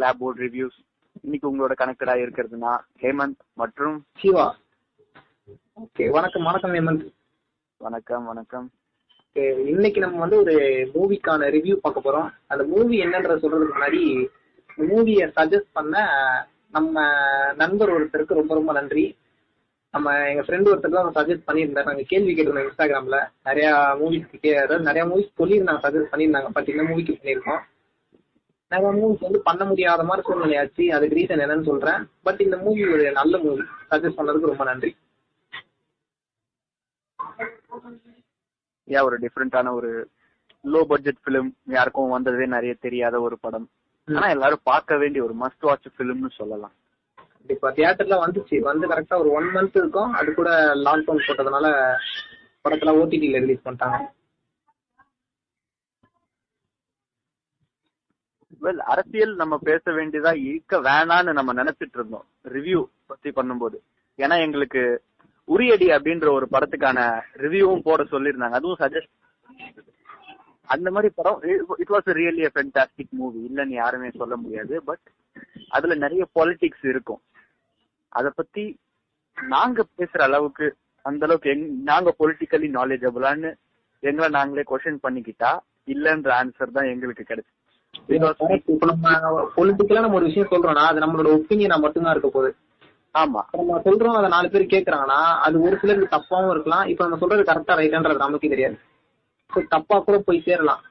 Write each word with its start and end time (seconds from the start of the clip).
Clap 0.00 0.18
board 0.18 0.38
reviews 0.38 0.76
இன்னைக்கு 1.22 1.46
உங்களோட 1.48 1.72
கனெக்டடா 1.80 2.12
இருக்கிறதுனா 2.20 2.70
ஹேமந்த் 3.00 3.40
மற்றும் 3.54 3.96
சிவா. 4.18 4.44
ஓகே 5.80 6.04
வணக்கம் 6.10 6.46
வணக்கம் 6.48 6.74
ஹேமந்த். 6.74 7.02
வணக்கம் 7.76 8.24
வணக்கம். 8.24 8.66
இன்னைக்கு 9.72 10.00
நம்ம 10.00 10.18
வந்து 10.18 10.38
ஒரு 10.42 10.54
மூவிக்கான 10.94 11.48
ரிவ்யூ 11.56 11.74
பார்க்க 11.84 12.04
போறோம். 12.06 12.28
அந்த 12.46 12.64
மூவி 12.64 13.02
என்னன்றத 13.04 13.36
சொல்றதுக்கு 13.42 13.74
முன்னாடி 13.74 14.02
மூவியை 14.90 15.26
சஜஸ்ட் 15.38 15.68
பண்ண 15.72 16.04
நம்ம 16.76 17.04
நண்பர் 17.62 17.92
ஒருத்தருக்கு 17.96 18.38
ரொம்ப 18.40 18.54
ரொம்ப 18.60 18.72
நன்றி. 18.78 19.04
நம்ம 19.90 20.14
எங்க 20.28 20.44
ஃப்ரெண்ட் 20.46 20.70
ஒருத்தர் 20.72 20.96
தான் 20.98 21.18
சஜஸ்ட் 21.18 21.48
பண்ணியிருந்தாரு. 21.50 21.90
நாங்க 21.90 22.06
கேள்வி 22.14 22.34
கேட்டிருந்தோம் 22.38 22.68
இன்ஸ்டாகிராம்ல 22.68 23.20
நிறைய 23.50 23.70
மூவிஸ்க்கு 24.00 24.52
அதாவது 24.62 24.88
நிறைய 24.90 25.04
மூவிஸ் 25.10 25.38
சொல்லியிருந்தாங்க 25.42 25.84
சஜஸ்ட் 25.88 26.12
பண்ணியிருந்தாங்க. 26.14 26.50
பட் 26.58 26.72
இந்த 26.74 26.82
மூவிக்கு 26.92 27.18
பண்ணியிருக்கோம் 27.18 27.62
நிறைய 28.70 28.90
மூவிஸ் 29.00 29.20
வந்து 29.20 29.40
பண்ண 29.40 29.64
முடியாத 29.64 30.02
மாதிரி 30.02 30.26
சூழ்நிலையாச்சு 30.28 30.88
அதுக்கு 30.88 31.16
ரீசன் 31.16 31.38
என்னன்னு 31.38 31.64
சொல்றேன். 31.64 32.10
பட் 32.22 32.40
இந்த 32.40 32.56
மூவி 32.56 32.92
ஒரு 32.92 33.12
நல்ல 33.12 33.38
மூவி 33.38 33.62
சஜஸ்ட் 33.90 34.18
பண்ணதுக்கு 34.18 34.50
ரொம்ப 34.52 34.64
நன்றி. 34.64 34.96
ஏன் 38.84 39.00
ஒரு 39.00 39.18
டிஃப்ரெண்டான 39.18 39.72
ஒரு 39.72 40.08
லோ 40.64 40.82
பட்ஜெட் 40.82 41.20
பிலிம் 41.26 41.50
யாருக்கும் 41.66 42.08
வந்ததே 42.08 42.46
நிறைய 42.46 42.74
தெரியாத 42.80 43.20
ஒரு 43.20 43.38
படம். 43.38 43.70
ஆனா 44.14 44.28
எல்லாரும் 44.28 44.60
பார்க்க 44.62 44.96
வேண்டிய 44.96 45.24
ஒரு 45.24 45.34
மஸ்ட் 45.34 45.60
வாட்ச் 45.60 45.86
பிலிம்னு 45.98 46.30
சொல்லலாம். 46.30 46.72
கண்டிப்பா. 47.36 47.70
தியேட்டர்ல 47.70 48.18
வந்துச்சு. 48.26 48.58
வந்து 48.58 48.88
கரெக்டா 48.88 49.18
ஒரு 49.18 49.30
ஒன் 49.30 49.44
மந்த் 49.44 49.76
இருக்கும். 49.76 50.12
அது 50.12 50.34
கூட 50.34 50.74
லாக்டவுன் 50.74 51.20
போட்டதுனால 51.26 51.94
படத்துல 52.68 52.92
ஓடிடில 53.00 53.40
ரிலீஸ் 53.40 53.66
பண்ணிட்டாங்க. 53.66 53.98
வெல் 58.64 58.82
அரசியல் 58.92 59.34
நம்ம 59.42 59.54
பேச 59.68 59.82
வேண்டியதா 59.98 60.32
இருக்க 60.48 60.80
வேணான்னு 60.88 61.32
நம்ம 61.38 61.52
நினைச்சிட்டு 61.60 61.96
இருந்தோம். 61.98 62.26
ரிவ்யூ 62.56 62.80
பத்தி 63.10 63.30
பண்ணும்போது. 63.38 63.78
ஏன்னா 64.18 64.36
எங்களுக்கு 64.46 64.82
உரியடி 65.48 65.86
அப்படின்ற 65.96 66.28
ஒரு 66.38 66.46
படத்துக்கான 66.54 66.98
ரிவ்யூவும் 67.44 67.86
போட 67.88 68.02
சொல்லியிருந்தாங்க. 68.12 68.58
அதுவும் 68.60 68.80
சஜஸ்ட் 68.82 69.14
அந்த 70.74 70.88
மாதிரி 70.94 71.08
படம் 71.18 71.40
it 71.82 71.92
was 71.94 72.08
really 72.18 72.44
fantastic 72.54 73.14
movie 73.20 73.40
இல்லைன்னு 73.48 73.74
யாருமே 73.82 74.10
சொல்ல 74.20 74.34
முடியாது. 74.42 74.74
பட் 74.88 75.06
அதுல 75.76 75.94
நிறைய 76.04 76.22
பாலிடிக்ஸ் 76.38 76.86
இருக்கும். 76.92 77.20
அத 78.18 78.30
பத்தி 78.40 78.64
நாங்க 79.38 79.80
பேசுற 79.98 80.20
அளவுக்கு 80.28 80.66
அந்த 81.04 81.24
அளவுக்கு 81.26 81.50
எங் 81.54 81.66
நாங்க 81.90 82.10
பொலிட்டிக்கலி 82.20 82.68
நாலேஜபிளான்னு 82.78 83.50
எங்களை 84.02 84.28
நாங்களே 84.36 84.64
கொஸ்டின் 84.70 85.04
பண்ணிக்கிட்டா 85.06 85.50
இல்லன்ற 85.94 86.30
ஆன்சர் 86.40 86.76
தான் 86.76 86.90
எங்களுக்கு 86.92 87.24
கிடைச்சு 87.30 87.52
இப்ப 88.68 88.86
நம்ம 88.86 89.30
பொலிட்டிக்கலா 89.56 90.00
நம்ம 90.00 90.14
ஒரு 90.14 90.24
விஷயம் 90.24 90.50
சொல்றோம்னா 90.50 90.84
அது 90.90 91.00
நம்மளோட 91.00 91.28
ஒப்பீனியனா 91.36 91.80
மட்டும்தான் 91.80 92.12
இருக்க 92.12 92.28
போகுது. 92.30 92.50
ஆமா. 93.14 93.40
நம்ம 93.52 93.78
சொல்றோம் 93.84 94.18
அதை 94.18 94.28
நாலு 94.28 94.50
பேர் 94.50 94.72
கேக்குறாங்கன்னா 94.74 95.20
அது 95.46 95.56
ஒரு 95.60 95.76
சிலருக்கு 95.80 96.14
தப்பாவும் 96.16 96.50
இருக்கலாம். 96.50 96.84
இப்ப 96.84 97.04
நம்ம 97.04 97.16
சொல்றது 97.16 97.42
கரெக்டா 97.42 97.74
ரைட்டான்றது 97.74 98.16
நமக்கு 98.16 98.48
தெரியாது. 98.48 98.76
தப்பா 99.68 99.98
கூட 99.98 100.18
போய் 100.18 100.44
சேரலாம். 100.44 100.82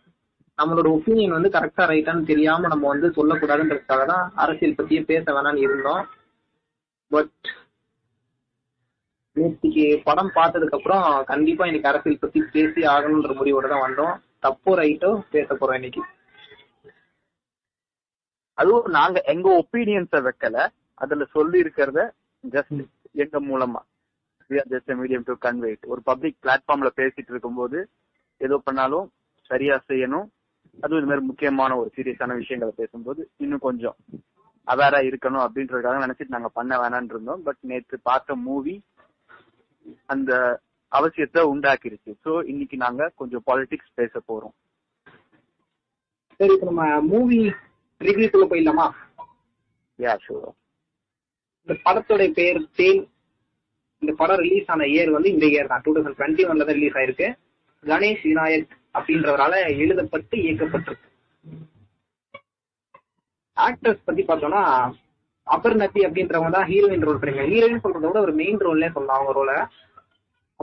நம்மளோட 0.57 0.87
ஒப்பீனியன் 0.91 1.35
வந்து 1.37 1.49
கரெக்டா 1.49 1.83
ரைட்டான்னு 1.85 2.23
தெரியாம 2.23 2.67
நம்ம 2.67 2.87
வந்து 2.87 3.07
சொல்லக்கூடாதுன்றதுக்காக 3.09 4.05
தான் 4.05 4.31
அரசியல் 4.35 4.77
பத்தியே 4.77 5.01
பேச 5.05 5.33
வேணாம்னு 5.33 5.57
இருந்தோம். 5.57 6.03
பட் 7.11 7.31
நேற்றுக்கு 9.35 10.01
படம் 10.03 10.31
பார்த்ததுக்கு 10.35 10.77
அப்புறம் 10.77 11.23
கண்டிப்பா 11.23 11.65
இன்னைக்கு 11.65 11.89
அரசியல் 11.89 12.21
பத்தி 12.21 12.39
பேசி 12.51 12.81
ஆகணுன்ற 12.85 13.33
முடிவோட 13.33 13.67
தான் 13.67 13.85
வந்தோம். 13.87 14.15
தப்போ 14.41 14.71
ரைட்டோ 14.81 15.21
பேச 15.31 15.47
போறோம் 15.53 15.73
இன்னைக்கு. 15.73 16.01
அதுவும் 18.59 18.87
நாங்க 18.97 19.17
எங்க 19.33 19.47
ஒப்பீனியன்ஸ 19.61 20.19
வைக்கல. 20.27 20.57
அதுல 21.03 21.25
சொல்லி 21.35 21.57
இருக்கிறத 21.63 21.99
ஜஸ்ட் 22.43 22.81
எங்க 23.23 23.37
மூலமா. 23.49 23.81
ஜஸ்ட் 24.71 24.91
மீடியம் 24.99 25.25
டு 25.29 25.33
கன்வேட் 25.45 25.83
ஒரு 25.93 26.01
பப்ளிக் 26.09 26.37
பிளாட்ஃபார்ம்ல 26.45 26.89
பேசிட்டு 26.99 27.31
இருக்கும்போது 27.33 27.79
ஏதோ 28.41 28.55
பண்ணாலும் 28.67 29.07
சரியா 29.49 29.75
செய்யணும். 29.89 30.27
அதுவும் 30.83 30.99
இந்த 31.01 31.09
மாதிரி 31.11 31.25
முக்கியமான 31.29 31.71
ஒரு 31.81 31.89
சீரியஸான 31.95 32.35
விஷயங்களை 32.41 32.73
பேசும்போது 32.81 33.21
இன்னும் 33.43 33.65
கொஞ்சம் 33.67 33.97
அவேரா 34.67 34.99
இருக்கணும் 35.09 35.43
அப்படின்றதுக்காக 35.45 36.01
நினைச்சிட்டு 36.05 36.35
நாங்க 36.35 36.49
பண்ண 36.57 36.73
வேணாம்னு 36.81 37.13
இருந்தோம். 37.13 37.43
பட் 37.47 37.61
நேற்று 37.69 37.97
பார்த்த 38.09 38.35
மூவி 38.47 38.75
அந்த 40.13 40.31
அவசியத்தை 40.91 41.41
உண்டாக்கிருச்சு. 41.53 42.11
சோ 42.25 42.31
இன்னைக்கு 42.51 42.77
நாங்க 42.85 43.11
கொஞ்சம் 43.21 43.43
பாலிடிக்ஸ் 43.47 43.97
பேச 43.99 44.13
போறோம். 44.29 44.55
சரி 46.39 46.53
இப்ப 46.55 46.67
நம்ம 46.71 46.83
மூவி 47.11 47.39
ரிவ்யூக்குள்ள 48.07 48.45
போயிடலாமா? 48.51 48.87
யா 49.99 50.13
ஷூர் 50.25 50.49
இந்த 51.61 51.73
படத்தோட 51.85 52.23
பேர் 52.37 52.59
தேன் 52.79 53.01
இந்த 54.01 54.11
படம் 54.21 54.41
ரிலீஸ் 54.43 54.69
ஆன 54.73 54.85
இயர் 54.93 55.15
வந்து 55.15 55.29
இந்த 55.35 55.45
இயர் 55.53 55.71
தான். 55.71 55.81
டூ 55.85 55.93
தௌசண்ட் 55.95 56.17
டுவெண்ட்டி 56.19 56.43
ஒன்ல 56.49 56.65
தான் 56.67 56.77
ரிலீஸ் 56.79 56.97
ஆயிருக்கு. 56.99 57.27
கணேஷ் 57.83 58.23
விநாயக் 58.29 58.71
அப்படின்றவரால 58.97 59.53
எழுதப்பட்டு 59.83 60.35
இயக்கப்பட்டிருக்கு. 60.45 61.07
ஆக்டர்ஸ் 63.57 64.05
பத்தி 64.07 64.23
பார்த்தோம்னா 64.29 64.63
அபர்நத்தி 65.55 66.01
அப்படின்றவங்க 66.07 66.51
தான் 66.55 66.69
ஹீரோயின் 66.71 67.05
ரோல் 67.07 67.19
பண்ணிருக்காங்க. 67.19 67.53
ஹீரோயின் 67.53 67.83
சொல்றத 67.83 68.05
விட 68.09 68.19
ஒரு 68.27 68.33
மெயின் 68.41 68.61
ரோல்லே 68.65 68.89
சொல்லலாம் 68.95 69.19
அவங்க 69.19 69.33
ரோல 69.39 69.53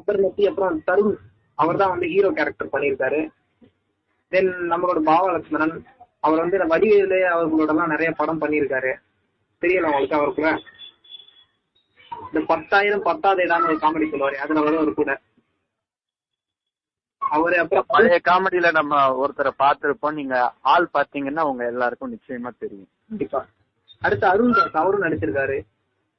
அபர்நத்தி 0.01 0.43
அப்புறம் 0.51 0.79
தருண். 0.89 1.15
அவர் 1.59 1.81
தான் 1.81 1.93
வந்து 1.95 2.07
ஹீரோ 2.15 2.31
கேரக்டர் 2.39 2.73
பண்ணியிருக்காரு. 2.75 3.21
தென் 4.33 4.51
நம்மளோட 4.73 5.01
பாவா 5.11 5.29
லட்சுமணன் 5.37 5.75
அவர் 6.27 6.43
வந்து 6.43 6.73
வடிவேலு 6.73 7.19
அவர்களோட 7.35 7.73
எல்லாம் 7.75 7.93
நிறைய 7.95 8.11
படம் 8.21 8.41
பண்ணியிருக்காரு. 8.43 8.93
தெரியல 9.63 9.91
உங்களுக்கு 9.91 10.19
அவர் 10.19 10.39
கூட 10.39 10.49
இந்த 12.27 12.41
பத்தாயிரம் 12.51 13.07
பத்தாவது 13.09 13.45
ஏதாவது 13.47 13.69
ஒரு 13.69 13.79
காமெடி 13.83 14.07
சொல்லுவாரு. 14.11 14.37
அதுல 14.43 14.61
வரும் 14.61 14.83
ஒரு 14.85 14.93
கூட. 14.95 15.13
அவரு 17.23 17.57
அப்புறம் 17.61 17.87
பழைய 17.89 18.17
காமெடியில 18.29 18.69
நம்ம 18.71 18.99
ஒருத்தரை 19.23 19.53
பார்த்திருப்போம். 19.63 20.19
நீங்க 20.19 20.35
ஆள் 20.73 20.87
பாத்தீங்கன்னா 20.97 21.45
உங்க 21.51 21.63
எல்லாருக்கும் 21.73 22.13
நிச்சயமா 22.13 22.51
தெரியும். 22.59 22.91
கண்டிப்பா. 23.09 23.41
அடுத்து 24.03 24.27
அருண் 24.27 24.55
தாஸ் 24.59 24.81
அவரும் 24.83 25.05
நடிச்சிருக்காரு. 25.07 25.57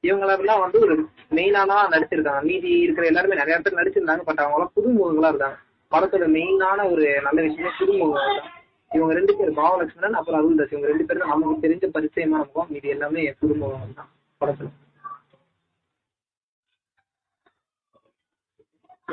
இவங்களெல்லாம் 0.04 0.62
வந்து 0.64 0.78
ஒரு 0.84 0.94
மெயினானா 1.36 1.76
நடிச்சிருக்காங்க. 1.94 2.42
மீதி 2.50 2.70
இருக்கிற 2.80 3.06
எல்லாருமே 3.06 3.40
நிறைய 3.40 3.56
பேர் 3.58 3.80
நடிச்சிருந்தாங்க 3.80 4.24
பட் 4.28 4.42
அவங்க 4.44 4.58
எல்லாம் 4.58 4.74
புதுமுகங்களா 4.76 5.32
இருக்காங்க. 5.32 5.58
படத்தோட 5.92 6.26
மெயினான 6.36 6.86
ஒரு 6.92 7.06
நல்ல 7.26 7.38
விஷயமே 7.46 7.72
புதுமுகங்கள் 7.80 8.38
தான் 8.38 8.54
இவங்க 8.96 9.12
ரெண்டு 9.18 9.32
பேர் 9.38 9.58
பாவலட்சுமணன் 9.60 10.18
அப்புறம் 10.18 10.38
அருண் 10.40 10.58
தாஸ் 10.58 10.72
இவங்க 10.74 10.90
ரெண்டு 10.90 11.06
பேரும் 11.08 11.32
நமக்கு 11.32 11.64
தெரிஞ்ச 11.64 11.86
பரிச்சயமா 11.96 12.38
இருக்கும். 12.42 12.68
மீதி 12.74 12.94
எல்லாமே 12.94 13.24
புதுமுகங்கள் 13.40 13.98
தான் 14.00 14.10
படத்துல. 14.40 14.68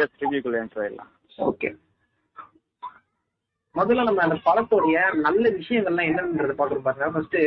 எஸ் 0.04 0.16
ரிவ்யூக்குள்ள 0.22 0.62
என்ட்ரு 0.62 0.82
ஆயிடலாம் 0.84 1.12
ஓகே 1.50 1.70
முதல்ல 3.76 4.06
நம்ம 4.08 4.24
அந்த 4.26 4.38
படத்தோடைய 4.48 4.98
நல்ல 5.26 5.44
விஷயங்கள்லாம் 5.60 6.10
என்னன்றத 6.10 6.54
பாக்குறோம் 6.60 6.86
பாருங்க. 6.86 7.08
ஃபர்ஸ்ட் 7.16 7.40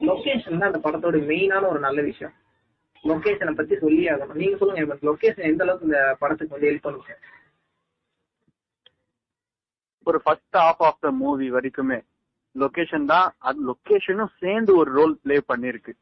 லொகேஷன் 0.00 0.58
தான் 0.60 0.70
அந்த 0.70 0.80
படத்தோட 0.86 1.18
மெயினான 1.30 1.68
ஒரு 1.72 1.80
நல்ல 1.84 2.00
விஷயம். 2.08 2.34
லொகேஷனை 3.04 3.52
பத்தி 3.58 3.74
சொல்லி 3.84 4.02
ஆகணும். 4.12 4.38
நீங்க 4.42 4.56
சொல்லுங்க 4.60 4.98
லொகேஷன் 5.08 5.48
எந்த 5.50 5.64
அளவுக்கு 5.64 5.88
இந்த 5.88 6.00
படத்துக்கு 6.22 6.54
வந்து 6.56 6.70
ஹெல்ப் 6.70 6.86
பண்ணுங்க 6.86 7.14
ஒரு 10.08 10.18
first 10.24 10.56
half 10.64 10.82
of 10.88 11.02
the 11.04 11.10
movie 11.20 11.46
வரைக்குமே. 11.54 11.98
லொகேஷன் 12.62 13.06
தான் 13.12 13.28
அது 13.48 13.58
லொகேஷனும் 13.70 14.36
சேர்ந்து 14.42 14.72
ஒரு 14.80 14.90
ரோல் 14.98 15.14
ப்ளே 15.22 15.36
பண்ணிருக்கு. 15.50 15.92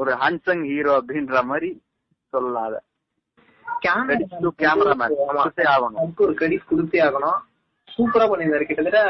ஒரு 0.00 0.12
ஹன்சங் 0.22 0.64
ஹீரோ 0.70 0.92
அப்படின்ற 1.00 1.42
மாதிரி 1.50 1.70
சொல்லலாம் 2.32 2.66
அத. 2.68 2.76
கிரெடிட் 3.84 4.34
கொடுத்தே 6.70 7.00
ஆகணும். 7.06 7.40
சூப்பரா 7.94 8.26
பண்ணியிருந்தாரு. 8.30 8.66
கிட்டத்தட்ட 8.68 9.00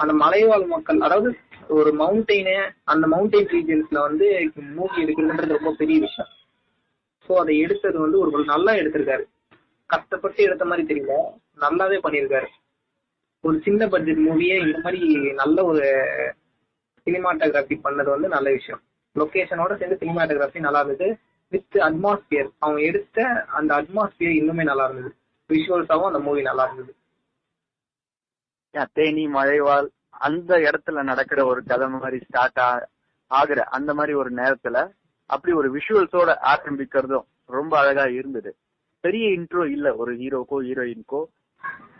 அந்த 0.00 0.12
மலைவாழ் 0.22 0.64
மக்கள் 0.74 1.00
அதாவது 1.06 1.30
ஒரு 1.78 1.90
மவுண்டெயின் 2.00 2.54
அந்த 2.92 3.04
மவுண்டெயின் 3.12 3.50
ரீஜன்ஸ்ல 3.56 3.98
வந்து 4.06 4.26
மூவி 4.78 4.96
எடுக்கிறதுன்றது 5.04 5.58
ரொம்ப 5.58 5.72
பெரிய 5.82 5.98
விஷயம். 6.06 6.32
சோ 7.26 7.32
அதை 7.42 7.54
எடுத்தது 7.64 7.98
வந்து 8.04 8.18
ஒரு 8.22 8.44
நல்லா 8.52 8.72
எடுத்திருக்காரு. 8.80 9.24
கஷ்டப்பட்டு 9.92 10.42
எடுத்த 10.42 10.64
மாதிரி 10.64 10.82
தெரியல. 10.88 11.12
நல்லாவே 11.60 11.98
பண்ணியிருக்காரு. 12.06 12.46
ஒரு 13.40 13.60
சின்ன 13.64 13.88
பட்ஜெட் 13.88 14.16
மூவியே 14.16 14.66
இந்த 14.66 14.78
மாதிரி 14.82 15.32
நல்ல 15.32 15.64
ஒரு 15.64 15.86
சினிமாட்டோகிராஃபி 17.04 17.76
பண்ணது 17.84 18.10
வந்து 18.14 18.28
நல்ல 18.28 18.50
விஷயம். 18.50 18.82
லொக்கேஷனோட 19.18 19.76
சேர்ந்து 19.76 20.06
சினிமாட்டோகிராஃபி 20.06 20.58
நல்லா 20.58 20.80
இருந்தது. 20.80 21.18
வித் 21.48 21.76
அட்மாஸ்பியர் 21.76 22.48
அவங்க 22.58 22.80
எடுத்த 22.80 23.44
அந்த 23.48 23.82
அட்மாஸ்பியர் 23.82 24.36
இன்னுமே 24.38 24.62
நல்லா 24.62 24.84
இருந்தது. 24.84 25.14
விஷுவல்ஸாவும் 25.48 26.06
அந்த 26.06 26.18
மூவி 26.18 26.42
நல்லா 26.42 26.64
இருந்தது. 26.64 26.94
ஏன் 28.70 28.90
தேனி 28.92 29.26
மழைவால் 29.26 29.88
அந்த 30.10 30.56
இடத்துல 30.58 31.02
நடக்கிற 31.02 31.44
ஒரு 31.44 31.64
கதை 31.64 31.88
மாதிரி 31.88 32.24
ஸ்டார்ட் 32.24 32.88
ஆகுற 33.34 33.58
அந்த 33.76 33.94
மாதிரி 33.94 34.14
ஒரு 34.14 34.30
நேரத்துல 34.30 34.92
அப்படி 35.26 35.54
ஒரு 35.54 35.68
விஷுவல்ஸோட 35.74 36.30
ஆரம்பிக்கிறதும் 36.42 37.26
ரொம்ப 37.46 37.78
அழகா 37.78 38.04
இருந்தது. 38.04 38.56
பெரிய 39.04 39.26
இன்ட்ரோ 39.36 39.62
இல்ல. 39.76 39.88
ஒரு 40.02 40.12
ஹீரோக்கோ 40.20 40.58
ஹீரோயின்க்கோ 40.66 41.20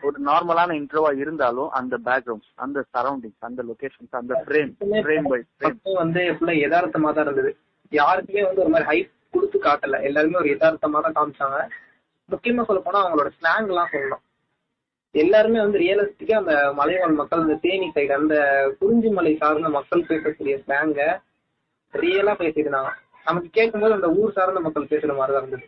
ஒரு 0.07 0.17
நார்மலான 0.29 0.71
இன்ட்ரோவா 0.81 1.11
இருந்தாலும் 1.23 1.71
அந்த 1.79 1.95
பேக்ரவுண்ட் 2.07 2.49
அந்த 2.65 2.79
சரௌண்டிங்ஸ் 2.95 3.47
அந்த 3.49 3.61
லொகேஷன்ஸ் 3.69 4.19
அந்த 4.21 4.35
ஃப்ரேம் 4.45 4.71
ஃப்ரேம் 5.05 5.29
பை 5.33 5.39
ஃப்ரேம் 5.59 6.01
வந்து 6.03 6.23
ஃபுல்லா 6.37 6.55
யதார்த்தமா 6.63 7.11
தான் 7.17 7.27
இருந்தது. 7.27 7.51
யாருக்குமே 7.93 8.43
வந்து 8.47 8.63
ஒரு 8.65 8.73
மாதிரி 8.75 8.89
ஹைப் 8.91 9.11
கொடுத்து 9.35 9.59
காட்டல. 9.67 9.99
எல்லாருமே 10.09 10.41
ஒரு 10.43 10.51
யதார்த்தமா 10.53 11.01
தான் 11.05 11.17
காமிச்சாங்க. 11.19 11.59
முக்கியமா 12.29 12.65
சொல்ல 12.69 12.81
போனா 12.87 13.03
அவங்களோட 13.03 13.31
ஸ்லாங் 13.39 13.71
எல்லாம் 13.73 13.93
சொல்லணும். 13.93 14.23
எல்லாருமே 15.15 15.59
வந்து 15.63 15.81
ரியலிஸ்டிக்கா 15.83 16.37
அந்த 16.43 16.55
மலைவாழ் 16.79 17.19
மக்கள் 17.21 17.45
இந்த 17.45 17.57
தேனி 17.65 17.89
சைடு 17.97 18.13
அந்த 18.21 18.37
குறிஞ்சி 18.81 19.11
மலை 19.19 19.33
சார்ந்த 19.43 19.71
மக்கள் 19.79 20.09
பேசக்கூடிய 20.11 20.55
ஸ்லாங்க 20.65 21.01
ரியலா 21.95 22.35
பேசியிருந்தாங்க 22.43 22.91
நமக்கு 23.27 23.49
கேட்கும்போது 23.59 23.97
அந்த 23.99 24.09
ஊர் 24.21 24.37
சார்ந்த 24.39 24.61
மக்கள் 24.67 24.91
பேசுற 24.93 25.15
மாதிரி 25.19 25.35
தான் 25.35 25.43
இருந்தது. 25.45 25.67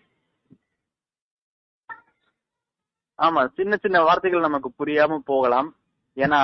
ஆமா 3.19 3.47
சின்ன 3.47 3.77
சின்ன 3.77 4.03
வார்த்தைகள் 4.03 4.41
நமக்கு 4.41 4.71
புரியாம 4.79 5.19
போகலாம். 5.25 5.69
ஏன்னா 6.17 6.41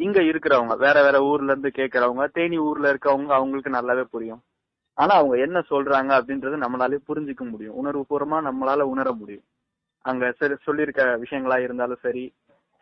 இங்க 0.00 0.20
இருக்கிறவங்க 0.20 0.76
வேற 0.76 1.02
வேற 1.02 1.22
ஊர்ல 1.22 1.50
இருந்து 1.52 1.68
கேக்குறவங்க 1.68 2.26
தேனி 2.32 2.58
ஊர்ல 2.58 2.92
இருக்கவங்க 2.92 3.32
அவங்களுக்கு 3.32 3.70
நல்லாவே 3.70 4.02
புரியும். 4.02 4.42
ஆனா 4.98 5.14
அவங்க 5.14 5.36
என்ன 5.38 5.58
சொல்றாங்க 5.70 6.10
அப்படின்றது 6.18 6.56
நம்மளாலே 6.56 6.98
புரிஞ்சுக்க 7.08 7.50
முடியும். 7.50 7.76
உணர்வுபூர்வமா 7.76 8.38
நம்மளால 8.40 8.80
உணர 8.80 9.12
முடியும். 9.12 9.44
அங்க 10.04 10.32
சரி 10.38 10.54
சொல்லியிருக்க 10.64 11.02
விஷயங்களா 11.02 11.58
இருந்தாலும் 11.58 12.02
சரி 12.02 12.24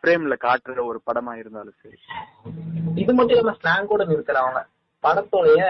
ஃப்ரேம்ல 0.03 0.35
காட்டுற 0.37 0.85
ஒரு 0.85 1.01
படமா 1.05 1.33
இருந்தாலும் 1.33 1.75
சரி. 1.81 1.97
இது 2.95 3.13
மட்டும் 3.13 3.37
இல்லாம 3.37 3.57
ஸ்லாங் 3.61 3.85
கூட 3.85 4.03
நிறுத்தல 4.05 4.41
அவங்க. 4.43 4.61
படத்தோடைய 5.03 5.61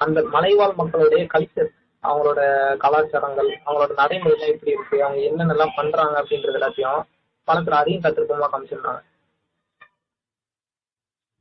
அந்த 0.00 0.22
மலைவாழ் 0.22 0.74
மக்களுடைய 0.74 1.26
கல்ச்சர் 1.34 1.70
அவங்களோட 2.02 2.40
கலாச்சாரங்கள் 2.84 3.50
அவங்களோட 3.66 3.92
நடைமுறைலாம் 4.00 4.52
எப்படி 4.54 4.74
இருக்கு 4.76 4.96
அவங்க 5.04 5.20
என்னென்னலாம் 5.30 5.76
பண்றாங்க 5.76 6.14
அப்படின்றது 6.22 6.58
எல்லாத்தையும் 6.60 7.02
படத்துல 7.48 7.78
அதையும் 7.80 8.04
தத்துருப்பமா 8.04 8.48
காமிச்சிருந்தாங்க. 8.52 9.02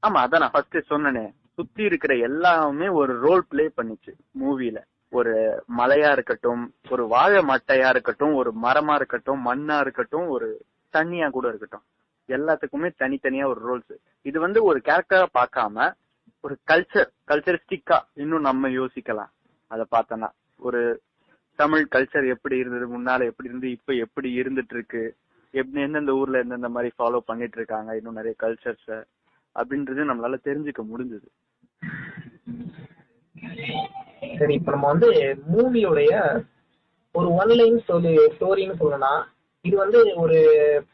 ஆமா 0.03 0.19
அதான் 0.25 0.43
நான் 0.43 0.53
ஃபர்ஸ்ட் 0.53 0.91
சொன்னேனே. 0.91 1.25
சுத்தி 1.57 1.81
இருக்கிற 1.83 2.13
எல்லாமே 2.27 2.87
ஒரு 2.99 3.13
ரோல் 3.19 3.43
ப்ளே 3.49 3.65
பண்ணிச்சு 3.77 4.11
மூவில 4.41 4.79
ஒரு 5.09 5.33
மலையா 5.77 6.09
இருக்கட்டும் 6.11 6.61
ஒரு 6.89 7.03
வாழை 7.07 7.41
மட்டையா 7.49 7.87
இருக்கட்டும் 7.89 8.33
ஒரு 8.33 8.51
மரமா 8.63 8.93
இருக்கட்டும் 8.93 9.41
மண்ணா 9.47 9.77
இருக்கட்டும் 9.79 10.27
ஒரு 10.27 10.47
தண்ணியா 10.93 11.27
கூட 11.29 11.45
இருக்கட்டும். 11.47 11.85
எல்லாத்துக்குமே 12.29 12.89
தனித்தனியா 13.01 13.45
ஒரு 13.53 13.61
ரோல்ஸ் 13.69 13.95
இது 14.21 14.37
வந்து 14.39 14.59
ஒரு 14.63 14.81
கேரக்டரா 14.85 15.27
பார்க்காம 15.39 15.87
ஒரு 16.43 16.55
கல்ச்சர் 16.71 17.09
கல்ச்சரிஸ்டிக்கா 17.27 17.97
இன்னும் 18.13 18.47
நம்ம 18.49 18.69
யோசிக்கலாம். 18.69 19.31
அதை 19.71 19.85
பார்த்தோன்னா 19.95 20.29
ஒரு 20.61 20.81
தமிழ் 21.59 21.83
கல்ச்சர் 21.95 22.27
எப்படி 22.27 22.55
இருந்தது 22.57 22.85
முன்னால 22.87 23.25
எப்படி 23.25 23.49
இருந்து 23.49 23.69
இப்ப 23.71 23.93
எப்படி 24.05 24.29
இருந்துட்டு 24.41 24.75
இருக்கு 24.77 25.03
எப்படி 25.53 25.81
எந்தெந்த 25.81 26.11
ஊர்ல 26.11 26.41
எந்தெந்த 26.43 26.69
மாதிரி 26.69 26.89
ஃபாலோ 26.97 27.19
பண்ணிட்டு 27.25 27.57
இருக்காங்க 27.57 27.97
இன்னும் 27.97 28.19
நிறைய 28.19 28.33
கல்ச்சர்ஸ் 28.43 28.91
அப்படின்றது 29.55 30.09
நம்மளால 30.09 30.37
தெரிஞ்சுக்க 30.45 30.81
முடிஞ்சது. 30.91 31.27
சரி 34.39 34.53
இப்ப 34.53 34.71
நம்ம 34.71 34.87
வந்து 34.87 35.09
மூவியோடைய 35.53 36.13
ஒரு 37.15 37.29
ஒன் 37.33 37.53
லைன் 37.59 37.79
சொல்லி 37.89 38.13
ஸ்டோரின்னு 38.35 38.79
சொல்லணும்னா 38.81 39.13
இது 39.65 39.75
வந்து 39.77 39.99
ஒரு 40.15 40.37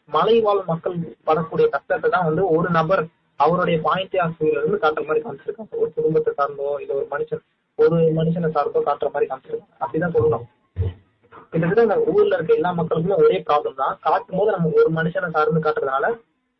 மலைவாழ் 0.09 0.61
மக்கள் 0.65 0.95
படக்கூடிய 1.27 1.67
கஷ்டத்தை 1.69 2.07
தான் 2.09 2.27
வந்து 2.29 2.43
ஒரு 2.49 2.69
நபர் 2.69 3.03
அவருடைய 3.39 3.77
பாயிண்ட் 3.81 4.17
ஆஃப் 4.23 4.39
வியூல 4.39 4.61
இருந்து 4.61 4.81
காட்டுற 4.83 5.03
மாதிரி 5.07 5.23
காமிச்சிருக்காங்க. 5.25 5.75
ஒரு 5.81 5.89
குடும்பத்தை 5.95 6.31
சார்ந்தோ 6.39 6.69
இல்ல 6.81 6.93
ஒரு 6.93 7.07
மனுஷன் 7.11 7.43
ஒரு 7.79 7.97
மனுஷனை 8.17 8.49
சார்ந்தோ 8.55 8.79
காட்டுற 8.87 9.09
மாதிரி 9.13 9.27
காமிச்சிருக்காங்க 9.29 9.75
அப்படிதான் 9.83 10.15
சொல்லணும். 10.15 10.45
கிட்டத்தட்ட 11.51 11.83
அந்த 11.85 11.97
ஊர்ல 12.13 12.37
இருக்க 12.37 12.59
எல்லா 12.59 12.71
மக்களுக்குமே 12.77 13.19
ஒரே 13.23 13.37
ப்ராப்ளம் 13.49 13.81
தான். 13.81 13.93
காட்டும் 14.05 14.39
போது 14.39 14.55
நம்ம 14.55 14.71
ஒரு 14.81 14.89
மனுஷனை 14.99 15.29
சார்ந்து 15.35 15.65
காட்டுறதுனால 15.65 16.05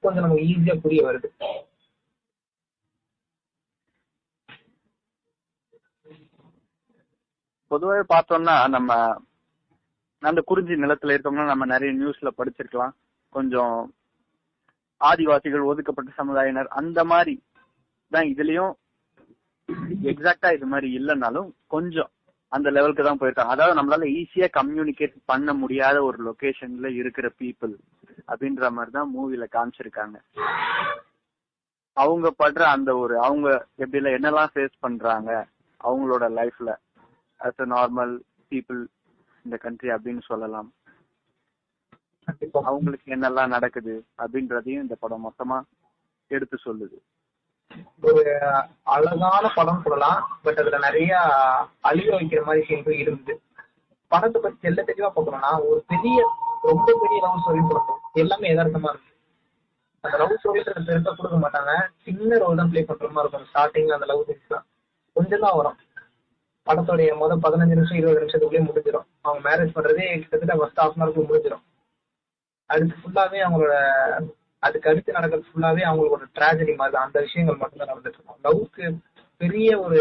கொஞ்சம் 0.03 0.23
நமக்கு 0.25 0.47
ஈஸியா 0.51 0.75
புரிய 0.83 1.01
வருது. 1.07 1.29
பொதுவாக 7.71 8.03
பார்த்தோம்னா 8.13 8.55
நம்ம 8.75 8.91
அந்த 10.23 10.41
குறிஞ்சி 10.49 10.75
நிலத்துல 10.83 11.13
இருக்கோம்னா 11.15 11.45
நம்ம 11.51 11.65
நிறைய 11.73 11.91
நியூஸ்ல 11.99 12.29
படிச்சிருக்கலாம். 12.37 12.93
கொஞ்சம் 13.35 13.75
ஆதிவாசிகள் 15.01 15.69
ஒதுக்கப்பட்ட 15.71 16.11
சமுதாயினர் 16.19 16.69
அந்த 16.79 16.99
மாதிரி 17.11 17.33
தான் 18.11 18.29
இதுலயும் 18.33 18.71
எக்ஸாக்டா 20.11 20.49
இது 20.57 20.67
மாதிரி 20.73 20.87
இல்லைனாலும் 20.97 21.49
கொஞ்சம் 21.75 22.11
அந்த 22.51 22.67
லெவலுக்கு 22.75 23.03
தான் 23.07 23.19
போயிருக்காங்க. 23.21 23.53
அதாவது 23.55 23.77
நம்மளால 23.79 24.07
ஈஸியா 24.19 24.47
கம்யூனிகேட் 24.59 25.15
பண்ண 25.31 25.53
முடியாத 25.61 25.97
ஒரு 26.03 26.19
லொகேஷன்ல 26.27 26.89
இருக்கிற 26.99 27.27
பீப்புள் 27.41 27.73
அப்படின்ற 28.29 28.69
மாதிரி 28.75 28.91
தான் 28.97 29.11
மூவில 29.15 29.45
காமிச்சிருக்காங்க. 29.55 30.17
அவங்க 31.97 32.27
படுற 32.41 32.63
அந்த 32.75 32.91
ஒரு 33.03 33.15
அவங்க 33.27 33.47
எப்படி 33.83 34.15
என்னெல்லாம் 34.17 34.51
ஃபேஸ் 34.53 34.75
பண்றாங்க 34.85 35.29
அவங்களோட 35.81 36.25
லைஃப்ல 36.39 36.69
அஸ் 37.39 37.61
அ 37.65 37.67
நார்மல் 37.75 38.13
பீப்புள் 38.51 38.81
இந்த 39.45 39.57
கண்ட்ரி 39.65 39.89
அப்படின்னு 39.95 40.23
சொல்லலாம். 40.31 40.69
அவங்களுக்கு 42.69 43.09
என்னெல்லாம் 43.15 43.53
நடக்குது 43.55 43.93
அப்படின்றதையும் 44.21 44.83
இந்த 44.85 44.95
படம் 45.03 45.25
மொத்தமா 45.27 45.57
எடுத்து 46.31 46.57
சொல்லுது. 46.65 46.97
ஒரு 48.09 48.23
அழகான 48.95 49.45
படம் 49.55 49.83
சொல்லலாம் 49.85 50.19
பட் 50.45 50.59
அதுல 50.61 50.77
நிறைய 50.87 51.11
அழிய 51.89 52.09
வைக்கிற 52.17 52.41
மாதிரி 52.47 52.65
சீன்கள் 52.67 53.01
இருந்தது. 53.03 53.33
படத்தை 54.11 54.39
பத்தி 54.41 54.57
தெல்ல 54.65 54.85
தெளிவா 54.89 55.09
பார்க்கணும்னா 55.15 55.51
ஒரு 55.69 55.79
பெரிய 55.93 56.19
ரொம்ப 56.69 56.87
பெரிய 57.03 57.19
லவ் 57.25 57.41
ஸ்டோரி 57.43 57.63
படம் 57.69 57.89
எல்லாமே 58.23 58.51
யதார்த்தமா 58.51 58.91
இருக்கு. 58.93 59.11
அந்த 60.03 60.15
லவ் 60.21 60.37
ஸ்டோரியில 60.41 60.73
பெருசா 60.89 61.11
கொடுக்க 61.13 61.37
மாட்டாங்க. 61.45 61.73
சின்ன 62.05 62.37
ரோல் 62.43 62.59
தான் 62.61 62.71
பிளே 62.71 62.83
பண்ற 62.89 63.09
மாதிரி 63.09 63.25
இருக்கும். 63.25 63.47
ஸ்டார்டிங்ல 63.51 63.97
அந்த 63.97 64.09
லவ் 64.11 64.25
சீன்ஸ்லாம் 64.29 64.65
கொஞ்சம் 65.15 65.43
தான் 65.45 65.57
வரும். 65.59 65.77
படத்துடைய 66.67 67.09
முதல் 67.19 67.43
பதினஞ்சு 67.43 67.75
நிமிஷம் 67.77 67.99
இருபது 67.99 68.21
நிமிஷத்துக்குள்ளேயே 68.21 68.67
முடிஞ்சிடும் 68.69 69.05
அவங்க 69.25 69.39
மேரேஜ் 69.47 69.75
பண்றதே 69.75 70.07
கிட்டத்தட்ட 70.13 70.55
ஃபர்ஸ்ட் 70.59 70.81
ஹாஃப் 70.81 70.95
அன் 70.95 71.03
ஹவருக்கு 71.03 71.27
முடிஞ்சிடும் 71.29 71.63
அடுத்து 72.69 72.95
ஃபுல்லாவே 73.01 73.39
அவங்களோட 73.45 73.75
அதுக்கு 74.63 74.89
அடுத்து 74.89 75.17
நடக்கிறது 75.17 75.49
ஃபுல்லாவே 75.49 75.83
அவங்களுக்கு 75.89 76.17
ஒரு 76.17 76.27
ட்ராஜடி 76.37 76.73
மாதிரி 76.75 76.95
தான் 76.95 77.07
அந்த 77.07 77.19
விஷயங்கள் 77.19 77.61
மட்டும்தான் 77.61 77.91
நடந்துட்டு 77.91 78.19
இருக்கும். 78.19 78.39
லவ்க்கு 78.45 78.85
பெரிய 79.41 79.79
ஒரு 79.79 79.99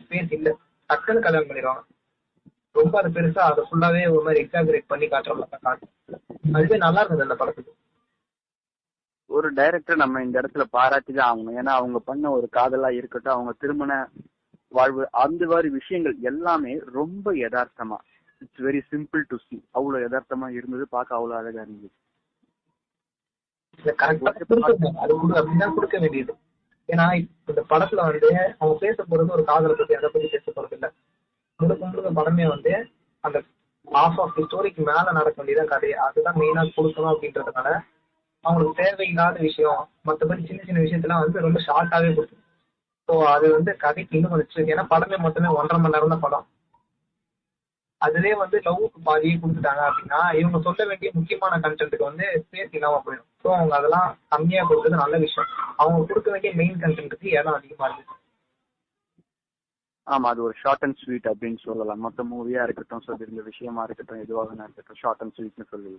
ஸ்பேஸ் 0.00 0.32
இல்ல. 0.38 0.48
டக்குன்னு 0.90 1.24
கல்யாணம் 1.26 1.48
பண்ணிடுவாங்க. 1.48 1.82
ரொம்ப 2.72 2.94
அது 3.00 3.08
பெருசா 3.16 3.42
அதை 3.50 3.62
ஃபுல்லாவே 3.68 4.02
ஒரு 4.12 4.22
மாதிரி 4.26 4.42
எக்ஸாகரேட் 4.44 4.90
பண்ணி 4.92 5.06
காட்டுற 5.06 5.34
மாதிரி 5.34 5.50
தான் 5.50 5.64
காட்டும். 5.68 5.92
அதுவே 6.54 6.76
நல்லா 6.76 7.00
இருந்தது 7.00 7.26
அந்த 7.26 7.36
படத்துக்கு. 7.40 7.72
ஒரு 9.30 9.48
டைரக்டர் 9.52 9.96
நம்ம 9.96 10.22
இந்த 10.22 10.36
இடத்துல 10.40 10.64
பாராட்டி 10.76 11.12
தான் 11.12 11.28
ஆகணும். 11.30 11.58
ஏன்னா 11.60 11.72
அவங்க 11.80 11.98
பண்ண 11.98 12.30
ஒரு 12.30 12.46
காதலா 12.52 12.90
இருக்கட்டும் 12.98 13.34
அவங்க 13.34 13.52
திருமண 13.52 13.92
வாழ்வு 14.72 15.02
அந்த 15.10 15.46
மாதிரி 15.46 15.68
விஷயங்கள் 15.68 16.16
எல்லாமே 16.30 16.72
ரொம்ப 16.98 17.32
யதார்த்தமா. 17.34 17.98
It's 18.38 18.62
very 18.68 18.80
simple 18.92 19.22
to 19.28 19.36
see 19.36 19.56
அவ்வளவு 19.70 20.04
யதார்த்தமா 20.04 20.48
இருந்தது 20.58 20.86
பார்க்க 20.88 21.18
அவ்வளவு 21.18 21.38
அழகா 21.40 21.60
இருந்தது. 21.60 21.90
அது 23.78 25.12
கொடு 25.18 25.34
அப்படிதான் 25.40 25.76
கொடுக்க 25.76 25.96
வேண்டியது. 25.98 26.32
ஏன்னா 26.88 27.04
இந்த 27.50 27.60
படத்துல 27.70 28.00
வந்து 28.08 28.28
அவங்க 28.58 28.74
பேச 28.84 28.96
போறது 29.10 29.36
ஒரு 29.36 29.44
காதலை 29.44 29.74
பத்தி 29.80 29.94
அதை 29.98 30.08
பத்தி 30.14 30.28
பேச 30.34 30.46
போறது 30.56 30.74
இல்ல. 30.78 30.86
முழுக்க 31.60 31.82
முழுக்க 31.86 32.10
படமே 32.20 32.46
வந்து 32.54 32.72
அந்த 33.24 33.38
ஆஃப் 33.88 34.20
ஆஃப் 34.20 34.34
தி 34.36 34.42
ஸ்டோரிக்கு 34.42 34.82
மேல 34.88 35.06
நடக்க 35.12 35.36
வேண்டியதான் 35.40 35.72
கதை. 35.72 35.90
அதுதான் 36.06 36.38
மெயினா 36.40 36.62
கொடுக்கணும் 36.76 37.12
அப்படின்றதுனால 37.12 37.68
அவங்களுக்கு 38.44 38.80
தேவையில்லாத 38.82 39.38
விஷயம் 39.40 39.80
மத்தபடி 40.08 40.42
சின்ன 40.46 40.62
சின்ன 40.68 40.80
விஷயத்தெல்லாம் 40.80 41.22
வந்து 41.24 41.44
ரொம்ப 41.46 41.58
ஷார்ட்டாவே 41.66 42.10
கொடுக்கும். 42.14 42.38
ஸோ 43.08 43.14
அது 43.34 43.46
வந்து 43.52 43.70
கதைக்கு 43.76 44.16
இன்னும் 44.16 44.32
கொஞ்சம் 44.32 44.72
ஏன்னா 44.74 44.84
படமே 44.92 45.16
மொத்தமே 45.26 45.48
ஒன்றரை 45.58 45.78
மணி 45.80 45.94
நேரம் 45.96 46.14
தான் 46.14 46.24
படம். 46.26 46.46
அதுவே 48.06 48.30
வந்து 48.42 48.56
லவ்வுக்கு 48.66 49.00
பாதியே 49.08 49.34
கொடுத்துட்டாங்க 49.42 49.82
அப்படின்னா 49.88 50.20
இவங்க 50.40 50.58
சொல்ல 50.66 50.86
வேண்டிய 50.90 51.10
முக்கியமான 51.18 51.58
கண்டென்ட்டுக்கு 51.64 52.10
வந்து 52.10 52.26
ஸ்பேஸ் 52.44 52.74
இல்லாம 52.78 53.00
போயிடும். 53.04 53.28
ஸோ 53.42 53.48
அவங்க 53.58 53.74
அதெல்லாம் 53.78 54.08
கம்மியா 54.34 54.62
கொடுத்தது 54.70 55.02
நல்ல 55.02 55.18
விஷயம். 55.26 55.50
அவங்க 55.82 56.00
கொடுக்க 56.10 56.30
வேண்டிய 56.34 56.52
மெயின் 56.60 56.82
கண்டென்ட்டுக்கு 56.84 57.28
இடம் 57.38 57.58
அதிகமா 57.58 57.86
இருக்கு. 57.90 58.18
ஆமா 60.06 60.28
அது 60.32 60.40
ஒரு 60.46 60.54
ஷார்ட் 60.62 60.84
அண்ட் 60.84 61.00
ஸ்வீட் 61.02 61.28
அப்படின்னு 61.32 61.60
சொல்லலாம். 61.66 62.00
மொத்த 62.06 62.22
மூவியா 62.30 62.62
இருக்கட்டும் 62.66 63.04
சொல்லியிருந்த 63.08 63.42
விஷயமா 63.50 63.82
இருக்கட்டும் 63.86 64.22
எதுவாக 64.24 64.56
இருக்கட்டும் 64.66 65.00
ஷார்ட் 65.02 65.22
அண்ட் 65.24 65.34
ஸ்வீட்னு 65.36 65.66
சொல்லி. 65.74 65.92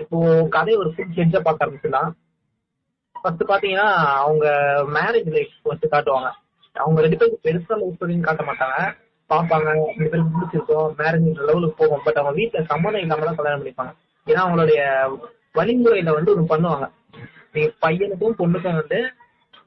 இப்போ 0.00 0.18
கதை 0.56 0.72
ஒரு 0.82 0.90
ஃபுல் 0.94 1.16
ஹெட்ஜா 1.18 1.40
பார்க்க 1.44 1.64
ஆரம்பிச்சிடலாம் 1.64 2.10
ஃபர்ஸ்ட் 3.16 3.50
பாத்தீங்கன்னா 3.50 3.88
அவங்க 4.24 4.46
மேரேஜ் 4.96 5.30
லைஃப் 5.36 5.54
ஃபர்ஸ்ட் 5.64 5.92
காட்டுவாங்க. 5.94 6.30
அவங்க 6.76 6.98
ரெண்டு 7.04 7.18
பேருக்கு 7.20 7.44
பெருசா 7.46 7.76
லவ் 7.80 7.94
ஸ்டோரின்னு 7.96 8.26
காட்ட 8.28 8.44
மாட்டாங்க. 8.48 8.78
பார்ப்பாங்க 9.32 9.68
ரெண்டு 9.86 10.10
பேருக்கு 10.10 10.34
பிடிச்சிருக்கோம் 10.34 10.88
மேரேஜ் 10.98 11.46
லெவலுக்கு 11.48 11.78
போகும். 11.82 12.02
பட் 12.04 12.18
அவங்க 12.20 12.34
வீட்டுல 12.40 12.60
சம்மதம் 12.72 13.04
இல்லாம 13.04 13.24
தான் 13.28 13.38
கல்யாணம் 13.38 13.62
பண்ணிப்பாங்க. 13.62 13.92
ஏன்னா 14.26 14.42
அவங்களுடைய 14.44 14.80
வழிமுறையில 15.58 16.12
வந்து 16.18 16.32
ஒன்று 16.34 16.52
பண்ணுவாங்க. 16.52 16.86
நீ 17.54 17.62
பையனுக்கும் 17.84 18.38
பொண்ணுக்கும் 18.40 18.78
வந்து 18.80 18.98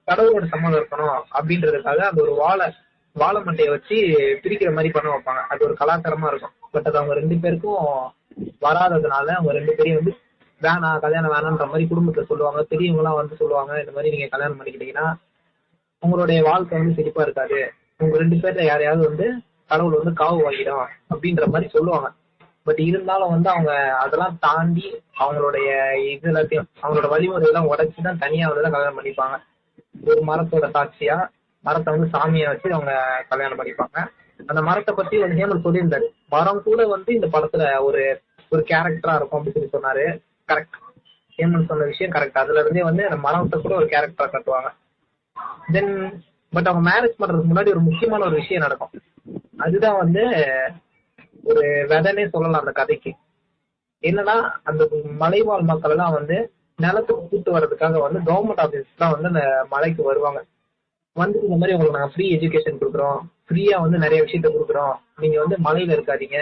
கடவுளோட 0.09 0.45
சம்மதம் 0.53 0.79
இருக்கணும் 0.79 1.17
அப்படின்றதுக்காக 1.37 2.05
அந்த 2.11 2.21
ஒரு 2.21 2.33
வாழை 2.43 2.67
வாழை 3.15 3.39
மண்டையை 3.41 3.69
வச்சு 3.69 3.95
பிரிக்கிற 4.43 4.69
மாதிரி 4.73 4.89
பண்ண 4.95 5.07
வைப்பாங்க. 5.13 5.41
அது 5.51 5.65
ஒரு 5.67 5.75
கலாச்சாரமா 5.79 6.27
இருக்கும். 6.31 6.53
பட் 6.73 6.87
அது 6.89 6.97
அவங்க 6.97 7.13
ரெண்டு 7.19 7.35
பேருக்கும் 7.43 7.85
வராததுனால 8.65 9.27
அவங்க 9.37 9.53
ரெண்டு 9.59 9.75
பேரையும் 9.77 9.99
வந்து 9.99 10.13
வேணாம் 10.61 11.01
கல்யாணம் 11.05 11.33
வேணான்ற 11.33 11.65
மாதிரி 11.71 11.85
குடும்பத்துல 11.91 12.25
சொல்லுவாங்க. 12.31 12.61
பெரியவங்க 12.71 13.01
எல்லாம் 13.03 13.19
வந்து 13.19 13.35
சொல்லுவாங்க 13.41 13.73
இந்த 13.79 13.91
மாதிரி 13.95 14.13
நீங்க 14.15 14.27
கல்யாணம் 14.33 14.57
பண்ணிக்கிட்டீங்கன்னா 14.59 15.07
உங்களுடைய 16.03 16.39
வாழ்க்கை 16.49 16.79
வந்து 16.79 16.97
செழிப்பா 16.97 17.21
இருக்காது. 17.27 17.59
உங்க 18.03 18.17
ரெண்டு 18.17 18.35
பேர்ல 18.35 18.65
யாரையாவது 18.65 19.01
வந்து 19.09 19.27
கடவுள் 19.71 19.99
வந்து 19.99 20.13
காவு 20.21 20.39
வாங்கிடும் 20.45 20.85
அப்படின்ற 21.11 21.45
மாதிரி 21.53 21.67
சொல்லுவாங்க. 21.75 22.07
பட் 22.67 22.79
இருந்தாலும் 22.87 23.33
வந்து 23.33 23.49
அவங்க 23.53 23.73
அதெல்லாம் 24.03 24.37
தாண்டி 24.45 24.87
அவங்களுடைய 25.21 25.67
இது 26.13 26.29
எல்லாத்தையும் 26.31 26.67
அவங்களோட 26.81 27.07
வழிமுறை 27.13 27.47
எல்லாம் 27.49 27.69
உடச்சி 27.71 27.99
தான் 28.07 28.21
தனியா 28.23 28.47
வந்து 28.49 28.65
தான் 28.65 28.75
கல்யாணம் 28.75 28.97
பண்ணிப்பாங்க. 28.99 29.37
ஒரு 30.11 30.21
மரத்தோட 30.29 30.65
சாட்சியா 30.75 31.17
மரத்தை 31.63 31.89
வந்து 31.95 32.09
சாமியா 32.15 32.49
வச்சு 32.51 32.67
அவங்க 32.77 32.93
கல்யாணம் 33.31 33.59
பண்ணிப்பாங்க. 33.59 33.97
அந்த 34.49 34.61
மரத்தை 34.67 34.91
பத்தி 34.95 35.15
வந்து 35.21 35.39
ஹேமல் 35.39 35.63
சொல்லியிருந்தாரு. 35.65 36.05
மரம் 36.33 36.61
கூட 36.67 36.81
வந்து 36.93 37.11
இந்த 37.17 37.27
படத்துல 37.33 37.63
ஒரு 37.87 38.03
ஒரு 38.51 38.61
கேரக்டரா 38.69 39.15
இருக்கும் 39.17 39.37
அப்படின்னு 39.39 39.57
சொல்லி 39.57 39.75
சொன்னாரு. 39.75 40.05
கரெக்ட் 40.49 40.77
ஹேமல் 41.39 41.67
சொன்ன 41.71 41.87
விஷயம் 41.91 42.13
கரெக்ட் 42.15 42.39
அதுல 42.41 42.61
இருந்தே 42.63 42.85
வந்து 42.89 43.03
அந்த 43.07 43.19
மரத்தை 43.25 43.57
கூட 43.65 43.75
ஒரு 43.81 43.87
கேரக்டரா 43.93 44.27
கட்டுவாங்க. 44.35 44.69
தென் 45.75 45.93
பட் 46.53 46.69
அவங்க 46.69 46.83
மேரேஜ் 46.89 47.19
பண்றதுக்கு 47.19 47.51
முன்னாடி 47.51 47.69
ஒரு 47.75 47.83
முக்கியமான 47.87 48.25
ஒரு 48.29 48.37
விஷயம் 48.41 48.65
நடக்கும். 48.65 48.93
அதுதான் 49.57 49.97
வந்து 49.97 50.21
ஒரு 51.43 51.61
விதனே 51.61 52.29
சொல்லலாம் 52.29 52.59
அந்த 52.59 52.71
கதைக்கு. 52.71 53.13
என்னன்னா 54.01 54.51
அந்த 54.63 54.87
மலைவாழ் 55.17 55.61
மக்கள் 55.61 55.91
எல்லாம் 55.91 56.13
வந்து 56.13 56.51
நிலத்துக்கு 56.77 57.27
கூட்டு 57.27 57.57
வர்றதுக்காக 57.57 57.99
வந்து 57.99 58.33
கவர்மெண்ட் 58.33 58.57
ஆபீஸ்லாம் 58.57 59.11
வந்து 59.11 59.27
அந்த 59.27 59.65
மலைக்கு 59.69 60.03
வருவாங்க. 60.03 60.45
வந்து 61.13 61.41
இந்த 61.41 61.55
மாதிரி 61.55 61.77
உங்களுக்கு 61.77 61.99
நாங்க 61.99 62.13
ஃப்ரீ 62.15 62.37
எஜுகேஷன் 62.37 62.77
கொடுக்குறோம். 62.81 63.19
ஃப்ரீயா 63.47 63.81
வந்து 63.81 63.97
நிறைய 63.97 64.23
விஷயத்த 64.23 64.51
கொடுக்குறோம். 64.51 64.93
நீங்க 65.17 65.43
வந்து 65.43 65.57
மலையில 65.63 65.97
இருக்காதீங்க. 65.97 66.37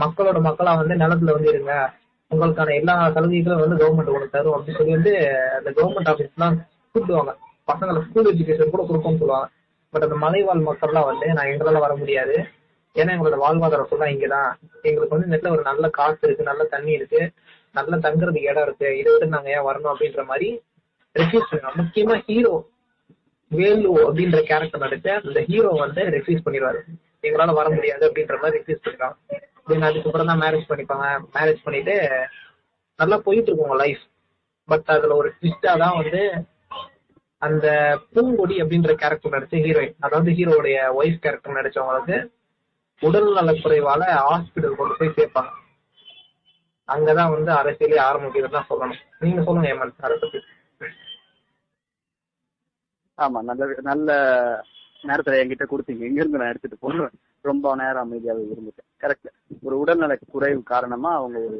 மக்களோட 0.00 0.38
மக்களா 0.38 0.76
வந்து 0.76 0.94
நிலத்துல 0.94 1.32
வந்து 1.32 1.48
இருங்க. 1.48 1.92
உங்களுக்கான 2.30 2.74
எல்லா 2.74 3.10
சலுகைகளும் 3.10 3.60
வந்து 3.60 3.86
கவர்மெண்ட் 3.86 4.06
உங்களுக்கு 4.06 4.30
தரும். 4.30 4.52
அப்படின்னு 4.52 4.76
சொல்லி 4.76 4.92
வந்து 4.92 5.38
அந்த 5.56 5.70
கவர்மெண்ட் 5.70 6.14
ஆபீஸ்லாம் 6.14 6.56
கூப்பிடுவாங்க 6.94 7.36
பசங்களை 7.72 8.00
ஸ்கூல் 8.00 8.34
எஜுகேஷன் 8.34 8.70
கூட 8.70 8.86
கொடுப்போம்னு 8.90 9.18
சொல்லுவாங்க. 9.18 9.48
பட் 9.94 10.04
அந்த 10.06 10.16
மலைவாழ் 10.24 10.66
மக்கள்லாம் 10.68 11.08
வந்து 11.10 11.26
நான் 11.36 11.50
எங்களால 11.52 11.80
வர 11.86 11.94
முடியாது. 12.02 12.36
ஏன்னா 13.00 13.12
எங்களோட 13.14 13.36
வாழ்வாதாரம் 13.44 13.88
ஃபுல்லா 13.90 14.06
இங்கதான். 14.14 14.50
எங்களுக்கு 14.88 15.16
வந்து 15.16 15.30
நெட்ல 15.32 15.52
ஒரு 15.54 15.62
நல்ல 15.70 15.88
காசு 15.98 16.20
இருக்கு 16.22 16.50
நல்ல 16.50 16.62
தண்ணி 16.74 16.92
இருக்கு 16.98 17.20
நல்ல 17.78 17.96
தங்குறதுக்கு 18.04 18.50
இடம் 18.50 18.66
இருக்கு. 18.66 18.88
இதுக்கு 18.98 19.34
நாங்க 19.34 19.50
ஏன் 19.56 19.66
வரணும் 19.68 19.92
அப்படின்ற 19.92 20.22
மாதிரி 20.30 20.48
ரெஃப்யூஸ் 21.16 21.50
பண்ணுவோம் 21.50 21.78
முக்கியமா 21.80 22.16
ஹீரோ 22.28 22.54
வேலு 23.50 23.90
அப்படின்ற 24.06 24.38
கேரக்டர் 24.50 24.84
நடிச்ச 24.84 25.08
அந்த 25.26 25.40
ஹீரோ 25.50 25.72
வந்து 25.84 26.04
ரெஃப்யூஸ் 26.16 26.44
பண்ணிடுவாரு. 26.46 26.80
எங்களால 27.26 27.52
வர 27.60 27.68
முடியாது 27.76 28.04
அப்படின்ற 28.08 28.36
மாதிரி 28.42 28.58
ரெஃப்யூஸ் 28.60 28.84
பண்ணிடுவாங்க. 28.86 29.18
தென் 29.68 29.86
அதுக்கப்புறம் 29.88 30.30
தான் 30.30 30.42
மேரேஜ் 30.44 30.70
பண்ணிப்பாங்க. 30.70 31.06
மேரேஜ் 31.36 31.60
பண்ணிட்டு 31.66 31.94
நல்லா 33.00 33.16
போயிட்டு 33.26 33.48
இருக்கும் 33.50 33.68
உங்க 33.68 33.78
லைஃப் 33.84 34.02
பட் 34.68 34.90
அதுல 34.94 35.16
ஒரு 35.20 35.30
ட்விஸ்டா 35.38 35.72
தான் 35.84 35.96
வந்து 36.00 36.22
அந்த 37.44 37.66
பூங்கொடி 38.12 38.56
அப்படின்ற 38.62 38.92
கேரக்டர் 39.02 39.34
நடிச்ச 39.34 39.56
ஹீரோயின் 39.66 39.96
அதாவது 40.00 40.30
ஹீரோடைய 40.38 40.76
ஒய்ஃப் 41.00 41.22
கேரக்டர் 41.24 41.58
நடிச்சவங்களுக்கு 41.58 42.18
உடல் 43.00 43.30
நலக்குறைவால 43.36 44.02
ஹாஸ்பிட்டல் 44.28 44.78
கொண்டு 44.80 44.94
போய் 44.98 45.16
சேர்ப்பாங்க. 45.16 45.52
அங்கதான் 46.88 47.32
வந்து 47.34 47.50
அரசியலே 47.52 47.98
ஆரம்பிக்கிறது 48.08 48.54
தான் 48.56 48.70
சொல்லணும். 48.70 49.02
நீங்க 49.20 49.42
சொல்லுங்க 49.42 49.68
ஏமன் 49.74 50.04
அதை 50.06 50.16
பத்தி. 50.22 50.40
ஆமா 53.18 53.40
நல்ல 53.48 53.66
நல்ல 53.80 54.08
நேரத்துல 55.08 55.40
என்கிட்ட 55.40 55.64
கொடுத்தீங்க. 55.70 56.04
எங்க 56.08 56.20
இருந்து 56.22 56.40
நான் 56.40 56.52
எடுத்துட்டு 56.52 56.78
போறேன் 56.80 57.14
ரொம்ப 57.48 57.74
நேரம் 57.76 58.04
அமைதியாக 58.06 58.44
இருந்துட்டேன். 58.54 58.90
கரெக்ட் 59.02 59.28
ஒரு 59.62 59.74
உடல்நல 59.78 60.14
குறைவு 60.34 60.62
காரணமா 60.62 61.10
அவங்க 61.14 61.38
ஒரு 61.38 61.58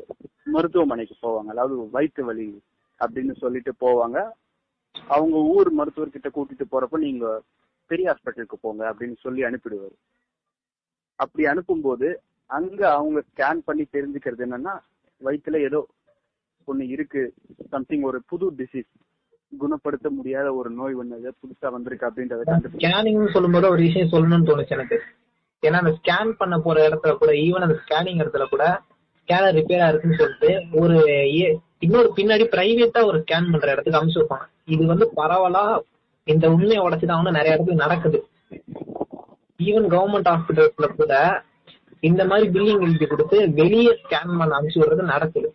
மருத்துவமனைக்கு 0.54 1.16
போவாங்க. 1.22 1.50
அதாவது 1.54 1.76
வயிற்று 1.90 2.24
வலி 2.24 2.48
அப்படின்னு 3.00 3.34
சொல்லிட்டு 3.42 3.72
போவாங்க. 3.80 4.18
அவங்க 5.10 5.36
ஊர் 5.54 5.70
மருத்துவர்கிட்ட 5.78 6.28
கூட்டிட்டு 6.30 6.66
போறப்ப 6.72 6.98
நீங்க 6.98 7.26
பெரிய 7.90 8.06
ஹாஸ்பிட்டலுக்கு 8.10 8.56
போங்க 8.60 8.82
அப்படின்னு 8.90 9.16
சொல்லி 9.22 9.40
அனுப்பிடுவாரு. 9.44 9.96
அப்படி 11.18 11.42
அனுப்பும்போது 11.46 12.06
அங்க 12.50 12.80
அவங்க 12.92 13.18
ஸ்கேன் 13.28 13.60
பண்ணி 13.64 13.84
தெரிஞ்சுக்கிறது 13.86 14.44
என்னன்னா 14.46 14.74
வயிற்றுல 15.20 15.60
ஏதோ 15.64 15.80
ஒண்ணு 16.68 16.84
இருக்கு 16.88 17.22
சம்திங் 17.72 18.02
ஒரு 18.02 18.18
புது 18.30 18.46
டிசீஸ் 18.60 18.90
குணப்படுத்த 19.52 20.08
முடியாத 20.10 20.48
ஒரு 20.54 20.70
நோய் 20.70 20.94
ஒண்ணு 20.94 21.32
புதுசா 21.42 21.68
வந்திருக்கு 21.72 22.08
அப்படின்றத 22.08 22.44
கண்டுபிடி 22.44 22.80
ஸ்கேனிங் 22.82 23.34
சொல்லும்போது 23.34 23.68
ஒரு 23.68 23.82
விஷயம் 23.82 24.12
சொல்லணும்னு 24.14 24.48
தோணுச்சு 24.50 24.76
எனக்கு. 24.78 24.96
ஏன்னா 25.62 25.78
அந்த 25.82 25.92
ஸ்கேன் 25.98 26.32
பண்ண 26.40 26.54
போற 26.58 26.78
இடத்துல 26.88 27.12
கூட 27.16 27.32
ஈவன் 27.44 27.66
அந்த 27.66 27.76
ஸ்கேனிங் 27.82 28.22
இடத்துல 28.22 28.46
கூட 28.48 28.64
ஸ்கேனர் 29.18 29.56
ரிப்பேரா 29.58 29.86
இருக்குன்னு 29.90 30.20
சொல்லிட்டு 30.22 30.50
ஒரு 30.80 30.96
இன்னொரு 31.80 32.08
பின்னாடி 32.18 32.44
பிரைவேட்டா 32.54 33.02
ஒரு 33.10 33.18
ஸ்கேன் 33.22 33.52
பண்ற 33.52 33.68
இடத்துக்கு 33.72 33.98
அனுப்பிச்சு 34.00 34.22
வைப்பாங்க 34.22 34.46
இது 34.68 34.84
வந்து 34.92 35.06
பரவலா 35.16 35.64
இந்த 36.26 36.46
உண்மையை 36.54 36.82
உடைச்சுதான் 36.84 37.36
நிறைய 37.38 37.54
இடத்துல 37.54 37.82
நடக்குது. 37.84 38.18
ஈவன் 39.68 39.88
கவர்மெண்ட் 39.94 40.30
ஹாஸ்பிட்டல்ஸ்ல 40.32 40.86
கூட 41.00 41.14
இந்த 42.08 42.22
மாதிரி 42.30 42.46
பில்லிங் 42.54 42.84
எழுதி 42.86 43.06
கொடுத்து 43.10 43.36
வெளியே 43.58 43.92
ஸ்கேன் 44.00 44.38
பண்ண 44.38 44.56
அனுப்பிச்சு 44.56 44.80
விடுறது 44.82 45.12
நடக்குது. 45.14 45.48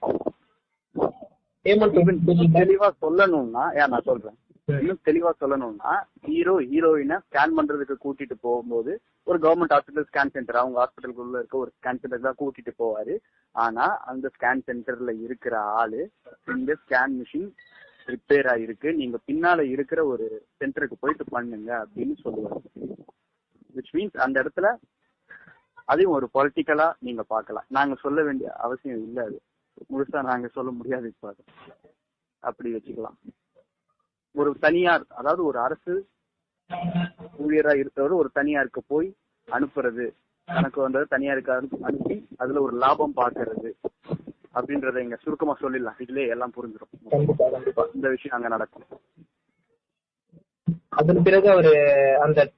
பேமெண்ட் 1.66 2.54
தெளிவா 2.60 2.88
சொல்லணும்னா 3.04 3.64
ஏன் 3.80 3.92
நான் 3.94 4.08
சொல்றேன்? 4.10 4.38
இன்னும் 4.68 5.06
தெளிவா 5.08 5.32
சொல்லணும்னா 5.42 5.92
ஹீரோ 6.28 6.56
ஹீரோயினை 6.72 7.18
ஸ்கேன் 7.26 7.56
பண்றதுக்கு 7.58 7.96
கூட்டிட்டு 8.04 8.36
போகும்போது 8.46 8.92
ஒரு 9.28 9.38
கவர்மெண்ட் 9.46 9.74
ஹாஸ்பிட்டல் 9.76 10.08
ஸ்கேன் 10.10 10.34
சென்டர் 10.36 10.60
அவங்க 10.62 10.78
ஹாஸ்பிட்டலுக்குள்ள 10.82 11.38
இருக்க 11.40 11.58
ஒரு 11.64 11.72
ஸ்கேன் 11.78 12.00
சென்டர் 12.02 12.26
தான் 12.28 12.40
கூட்டிட்டு 12.42 12.74
போவாரு. 12.82 13.16
ஆனா 13.56 13.86
அந்த 14.12 14.26
ஸ்கேன் 14.36 14.64
சென்டர்ல 14.68 15.14
இருக்கிற 15.26 15.56
ஆளு 15.82 16.02
இந்த 16.58 16.74
ஸ்கேன் 16.84 17.16
மிஷின் 17.20 17.50
ரிப்பேர் 18.10 18.48
ஆயிருக்கு. 18.54 18.90
நீங்க 18.94 19.18
பின்னால 19.28 19.60
இருக்கிற 19.70 20.06
ஒரு 20.06 20.26
சென்டருக்கு 20.60 20.96
போயிட்டு 21.00 21.26
பண்ணுங்க 21.32 21.72
அப்படின்னு 21.84 22.16
சொல்லுவாங்க 22.22 22.62
விச் 23.76 23.94
மீன்ஸ் 23.94 24.18
அந்த 24.18 24.36
இடத்துல 24.44 24.68
அதையும் 25.88 26.12
ஒரு 26.12 26.28
பொலிட்டிக்கலா 26.34 26.88
நீங்க 27.00 27.22
பார்க்கலாம். 27.24 27.66
நாங்க 27.68 27.96
சொல்ல 27.96 28.20
வேண்டிய 28.24 28.50
அவசியம் 28.58 29.04
இல்ல 29.04 29.20
அது. 29.24 29.38
முழுசா 29.90 30.22
நாங்க 30.22 30.48
சொல்ல 30.48 30.72
முடியாது 30.72 31.08
இப்ப 31.08 31.28
அது. 31.28 31.44
அப்படி 32.44 32.70
வச்சுக்கலாம். 32.74 33.18
ஒரு 34.36 34.50
தனியார் 34.60 35.06
அதாவது 35.12 35.46
ஒரு 35.46 35.60
அரசு 35.60 35.94
ஊழியரா 37.40 37.74
இருக்கிறவர் 37.76 38.14
ஒரு 38.14 38.30
தனியாருக்கு 38.34 38.82
போய் 38.88 39.08
அனுப்புறது. 39.48 40.06
தனக்கு 40.48 40.80
வந்தது 40.82 41.06
தனியாருக்கு 41.08 41.52
அனுப்பி 41.52 41.78
அனுப்பி 41.84 42.16
அதுல 42.38 42.62
ஒரு 42.62 42.76
லாபம் 42.78 43.16
பாக்குறது 43.16 43.72
அப்படின்றத 44.56 44.98
இங்க 44.98 45.18
சுருக்கமா 45.24 45.58
சொல்லிடலாம். 45.62 46.00
இதுலயே 46.06 46.30
எல்லாம் 46.30 46.54
புரிஞ்சிடும் 46.56 47.94
இந்த 47.94 48.10
விஷயம் 48.10 48.38
அங்க 48.38 48.48
நடக்கும். 48.48 48.86
அதன் 50.90 51.24
பிறகு 51.24 51.50
அவரு 51.50 51.74
அந்த 52.22 52.52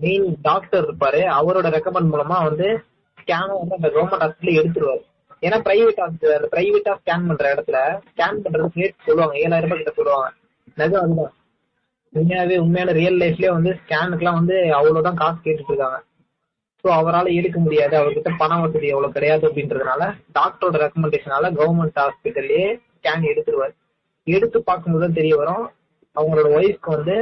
மெயின் 0.00 0.36
டாக்டர் 0.42 0.86
இருப்பாரு. 0.88 1.20
அவரோட 1.40 1.68
ரெக்கமெண்ட் 1.76 2.10
மூலமா 2.14 2.38
வந்து 2.48 2.68
ஸ்கேனை 3.20 3.54
வந்து 3.60 3.76
அந்த 3.78 3.88
கவர்மெண்ட் 3.88 4.24
ஹாஸ்பிட்டல் 4.24 4.58
எடுத்துருவாரு. 4.62 5.04
ஏன்னா 5.40 5.58
பிரைவேட் 5.68 6.00
ஹாஸ்பிட்டல் 6.02 6.46
பிரைவேட்டா 6.54 6.92
ஸ்கேன் 7.00 7.26
பண்ற 7.26 7.44
இடத்துல 7.54 7.78
ஸ்கேன் 8.10 8.40
பண்றதுக்கு 8.44 8.80
ரேட் 8.82 9.04
சொல்லுவாங்க. 9.04 9.36
ஏழாயிரம் 9.38 9.66
ரூபாய் 9.66 9.82
கிட்ட 9.82 9.92
சொல்லுவாங்க. 9.96 10.28
நிஜம் 10.74 11.02
அதுதான். 11.02 11.32
உண்மையாவே 12.14 12.58
உண்மையான 12.58 12.92
ரியல் 12.92 13.18
லைஃப்லயே 13.18 13.50
வந்து 13.50 13.76
ஸ்கேனுக்குலாம் 13.80 14.38
வந்து 14.40 14.56
அவ்வளவுதான் 14.74 15.14
காசு 15.14 15.38
கேட்டுட்டு 15.44 15.70
இருக்காங்க. 15.72 15.98
ஸோ 16.84 16.88
அவரால் 16.98 17.36
எடுக்க 17.38 17.58
முடியாது. 17.64 17.94
அவர்கிட்ட 18.00 18.30
பண 18.42 18.52
வசதி 18.62 18.86
எவ்வளோ 18.92 19.08
கிடையாது 19.16 19.44
அப்படின்றதுனால 19.48 20.02
டாக்டரோட 20.38 20.76
ரெக்கமெண்டேஷனால 20.84 21.50
கவர்மெண்ட் 21.58 22.00
ஹாஸ்பிட்டல்லே 22.02 22.62
ஸ்கேன் 22.96 23.28
எடுத்துருவார். 23.32 23.74
எடுத்து 24.26 24.58
பார்க்கும்போது 24.68 25.04
தான் 25.04 25.18
தெரிய 25.20 25.34
வரும். 25.40 25.64
அவங்களோட 26.16 26.48
ஒய்ஃப்க்கு 26.58 26.96
வந்து 26.96 27.16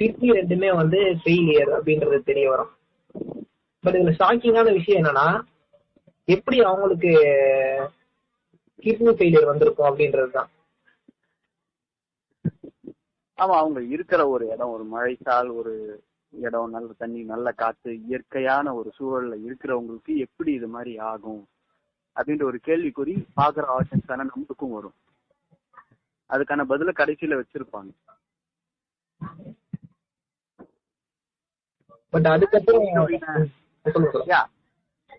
கிட்னி 0.00 0.28
ரெண்டுமே 0.38 0.70
வந்து 0.80 0.98
ஃபெயிலியர் 1.22 1.70
அப்படின்றது 1.76 2.18
தெரிய 2.30 2.46
வரும். 2.54 2.72
பட் 3.84 3.96
இதுல 3.98 4.14
ஷாக்கிங்கான 4.20 4.72
விஷயம் 4.78 5.00
என்னன்னா 5.00 5.28
எப்படி 6.28 6.56
அவங்களுக்கு 6.68 7.10
கிட்னி 8.84 9.12
ஃபெயிலியர் 9.18 9.50
வந்திருக்கும் 9.50 9.88
அப்படின்றது 9.90 10.30
தான். 10.38 10.50
ஆமா 13.38 13.54
அவங்க 13.62 13.80
இருக்கிற 13.94 14.20
ஒரு 14.34 14.44
இடம் 14.54 14.74
ஒரு 14.76 14.84
மழைத்தால் 14.94 15.50
ஒரு 15.60 15.74
இடம் 16.46 16.74
நல்ல 16.74 16.88
தண்ணி 17.02 17.20
நல்ல 17.32 17.52
காத்து 17.60 17.90
இயற்கையான 18.06 18.74
ஒரு 18.78 18.90
சூழல்ல 18.98 19.36
இருக்கிறவங்களுக்கு 19.46 20.12
எப்படி 20.26 20.52
இது 20.52 20.68
மாதிரி 20.74 20.92
ஆகும்? 21.10 21.42
அப்படின்ற 22.16 22.44
ஒரு 22.50 22.58
கேள்விக்குறி 22.66 23.14
பாக்குற 23.40 23.64
ஆடியன்ஸ் 23.76 24.10
தானே 24.10 24.24
நமக்கும் 24.30 24.74
வரும். 24.76 24.96
அதுக்கான 26.30 26.64
பதில 26.72 26.92
கடைசியில 27.00 27.38
வச்சிருப்பாங்க. 27.40 27.90
பட் 32.12 32.28
அதுக்கப்புறம் 32.34 32.86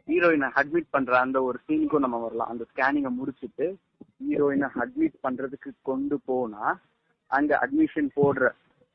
ஹீரோயினை 0.10 0.50
அட்மிட் 0.60 0.94
பண்ற 0.96 1.14
அந்த 1.20 1.38
ஒரு 1.48 1.58
சீனுக்கும் 1.68 2.06
நம்ம 2.06 2.18
வரலாம். 2.18 2.52
அந்த 2.54 2.64
ஸ்கேனிங்கை 2.72 3.12
முடிச்சிட்டு 3.18 3.66
ஹீரோயினை 4.28 4.70
அட்மிட் 4.84 5.18
பண்றதுக்கு 5.24 5.72
கொண்டு 5.82 6.20
போனா 6.26 6.64
அங்க 7.32 7.52
அட்மிஷன் 7.64 8.10
போடுற 8.16 8.50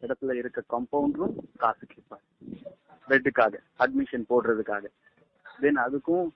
இடத்துல 0.06 0.34
இருக்க 0.34 0.62
கம்பவுண்டரும் 0.68 1.36
காசு 1.56 1.86
கேட்பாரு. 1.86 2.24
பெட்டுக்காக 3.08 3.54
அட்மிஷன் 3.78 4.24
போடுறதுக்காக. 4.28 4.84
தென் 5.60 5.76
அதுக்கும் 5.76 6.28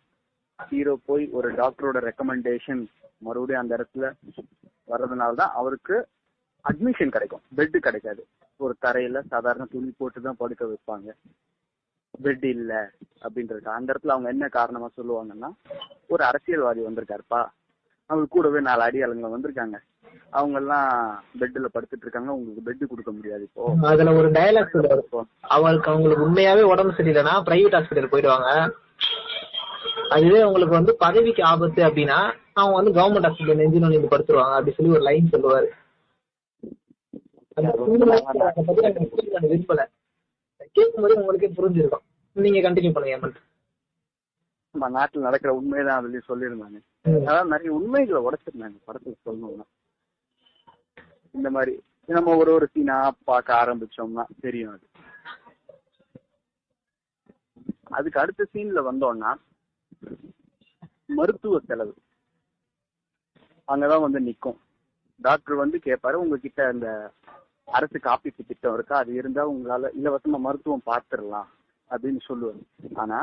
ஹீரோ 0.69 0.99
போய் 1.05 1.29
ஒரு 1.29 1.53
டாக்டரோட 1.53 1.99
ரெக்கமெண்டேஷன் 2.09 2.87
மறுபடியும் 3.19 3.61
அந்த 3.61 3.75
இடத்துல 3.77 4.13
வர்றதுனால 4.89 5.35
தான் 5.35 5.53
அவருக்கு 5.53 6.09
அட்மிஷன் 6.65 7.09
கிடைக்கும். 7.09 7.41
பெட் 7.57 7.77
கிடைக்காது. 7.77 8.27
ஒரு 8.57 8.75
தரையில 8.83 9.27
சாதாரண 9.27 9.65
துணி 9.65 9.95
போட்டு 9.99 10.21
தான் 10.21 10.37
படுக்க 10.37 10.65
வைப்பாங்க. 10.67 11.15
பெட் 12.23 12.45
இல்ல 12.45 12.93
அப்படின்றது 13.23 13.65
அந்த 13.65 13.93
இடத்துல 13.93 14.09
அவங்க 14.09 14.29
என்ன 14.29 14.49
காரணமா 14.49 14.89
சொல்லுவாங்கன்னா 14.97 15.51
ஒரு 16.09 16.25
அரசியல்வாதி 16.25 16.81
வந்திருக்காருப்பா. 16.81 17.41
அவங்க 18.07 18.27
கூடவே 18.31 18.61
நாலு 18.61 18.83
அடியாளுங்க 18.83 19.31
வந்திருக்காங்க. 19.35 19.79
அவங்க 20.31 20.59
எல்லாம் 20.59 20.91
பெட்ல 21.39 21.69
படுத்துட்டு 21.75 22.05
இருக்காங்க 22.05 22.33
உங்களுக்கு 22.33 22.67
பெட் 22.67 22.89
கொடுக்க 22.89 23.11
முடியாது 23.13 23.43
இப்போ. 23.43 23.65
அதுல 23.83 24.13
ஒரு 24.13 24.29
டயலாக் 24.31 24.77
அவருக்கு 25.57 25.91
அவங்களுக்கு 25.91 26.27
உண்மையாவே 26.29 26.63
உடம்பு 26.63 26.93
சரியில்லைன்னா 26.93 27.35
பிரைவேட் 27.49 27.77
ஹாஸ்பிட்டல் 27.79 28.13
போயிடுவாங்க. 28.13 28.51
அதுவே 30.09 30.43
உங்களுக்கு 30.43 30.77
வந்து 30.77 30.97
பதவிக்கு 30.97 31.43
ஆபத்து 31.45 31.81
அப்படின்னா 31.85 32.19
அவங்க 32.53 32.77
வந்து 32.81 32.93
கவர்மெண்ட் 32.99 33.29
ஹாஸ்பிட்டல் 33.29 33.61
நெஞ்சில 33.63 33.87
வந்து 33.89 34.13
படுத்துருவாங்க. 34.15 34.57
அப்படி 34.59 34.77
சொல்லி 34.77 34.93
ஒரு 34.93 35.03
லைன் 35.03 35.33
சொல்லுவாரு. 35.33 35.69
விரும்பல. 39.43 39.83
கேட்கும்போது 40.73 41.15
உங்களுக்கே 41.21 41.49
புரிஞ்சிருக்கும். 41.57 42.05
நீங்க 42.37 42.59
கண்டினியூ 42.61 42.93
பண்ணுங்க 42.93 43.17
ஏமன் 43.17 43.37
நம்ம 44.75 44.89
நாட்டுல 44.97 45.19
நடக்கிற 45.19 45.55
உண்மைதான் 45.55 46.01
அதுலயும் 46.01 46.29
சொல்லியிருந்தாங்க. 46.29 46.79
அதாவது 47.27 47.51
நிறைய 47.51 47.71
உண்மைகளை 47.73 48.21
உடைச்சிருந்தாங்க 48.23 48.77
படத்துல 48.87 49.15
சொல்லணும்னா. 49.27 49.65
இந்த 51.39 51.51
மாதிரி. 51.51 51.75
நம்ம 52.07 52.37
ஒரு 52.37 52.51
ஒரு 52.53 52.67
சீனா 52.73 52.97
பார்க்க 53.25 53.61
ஆரம்பிச்சோம்னா 53.63 54.25
தெரியும் 54.41 54.73
அது. 54.73 54.87
அதுக்கு 57.91 58.21
அடுத்த 58.21 58.47
சீன்ல 58.55 58.81
வந்தோம்னா 58.91 59.31
மருத்துவ 61.05 61.59
செலவு. 61.59 61.95
அங்கதான் 63.69 64.05
வந்து 64.07 64.21
நிக்கும். 64.21 64.59
டாக்டர் 65.21 65.55
வந்து 65.55 65.79
கேட்பாரு 65.85 66.13
உங்ககிட்ட 66.13 66.67
அந்த 66.67 66.89
அரசு 67.69 67.99
காப்பீட்டு 67.99 68.43
திட்டம் 68.47 68.75
இருக்கா? 68.75 68.97
அது 68.97 69.13
இருந்தா 69.15 69.43
உங்களால 69.51 69.91
இலவசமா 70.03 70.39
மருத்துவம் 70.39 70.87
பார்த்துடலாம் 70.87 71.49
அப்படின்னு 71.91 72.21
சொல்லுவாரு. 72.29 72.63
ஆனா 72.95 73.19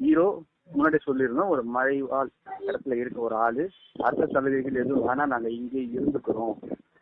ஹீரோ 0.00 0.26
முன்னாடி 0.74 0.98
சொல்லியிருந்தோம் 1.06 1.48
ஒரு 1.48 1.62
மழைவால் 1.74 2.30
இடத்துல 2.66 2.94
இருக்க 2.94 3.20
ஒரு 3.20 3.36
ஆளு 3.36 3.64
அரசு 4.02 4.26
சலுகைகள் 4.32 4.80
எதுவும் 4.82 5.08
வேணா 5.08 5.26
நாங்க 5.26 5.50
இங்கே 5.50 5.82
இருந்துக்கிறோம். 5.98 6.56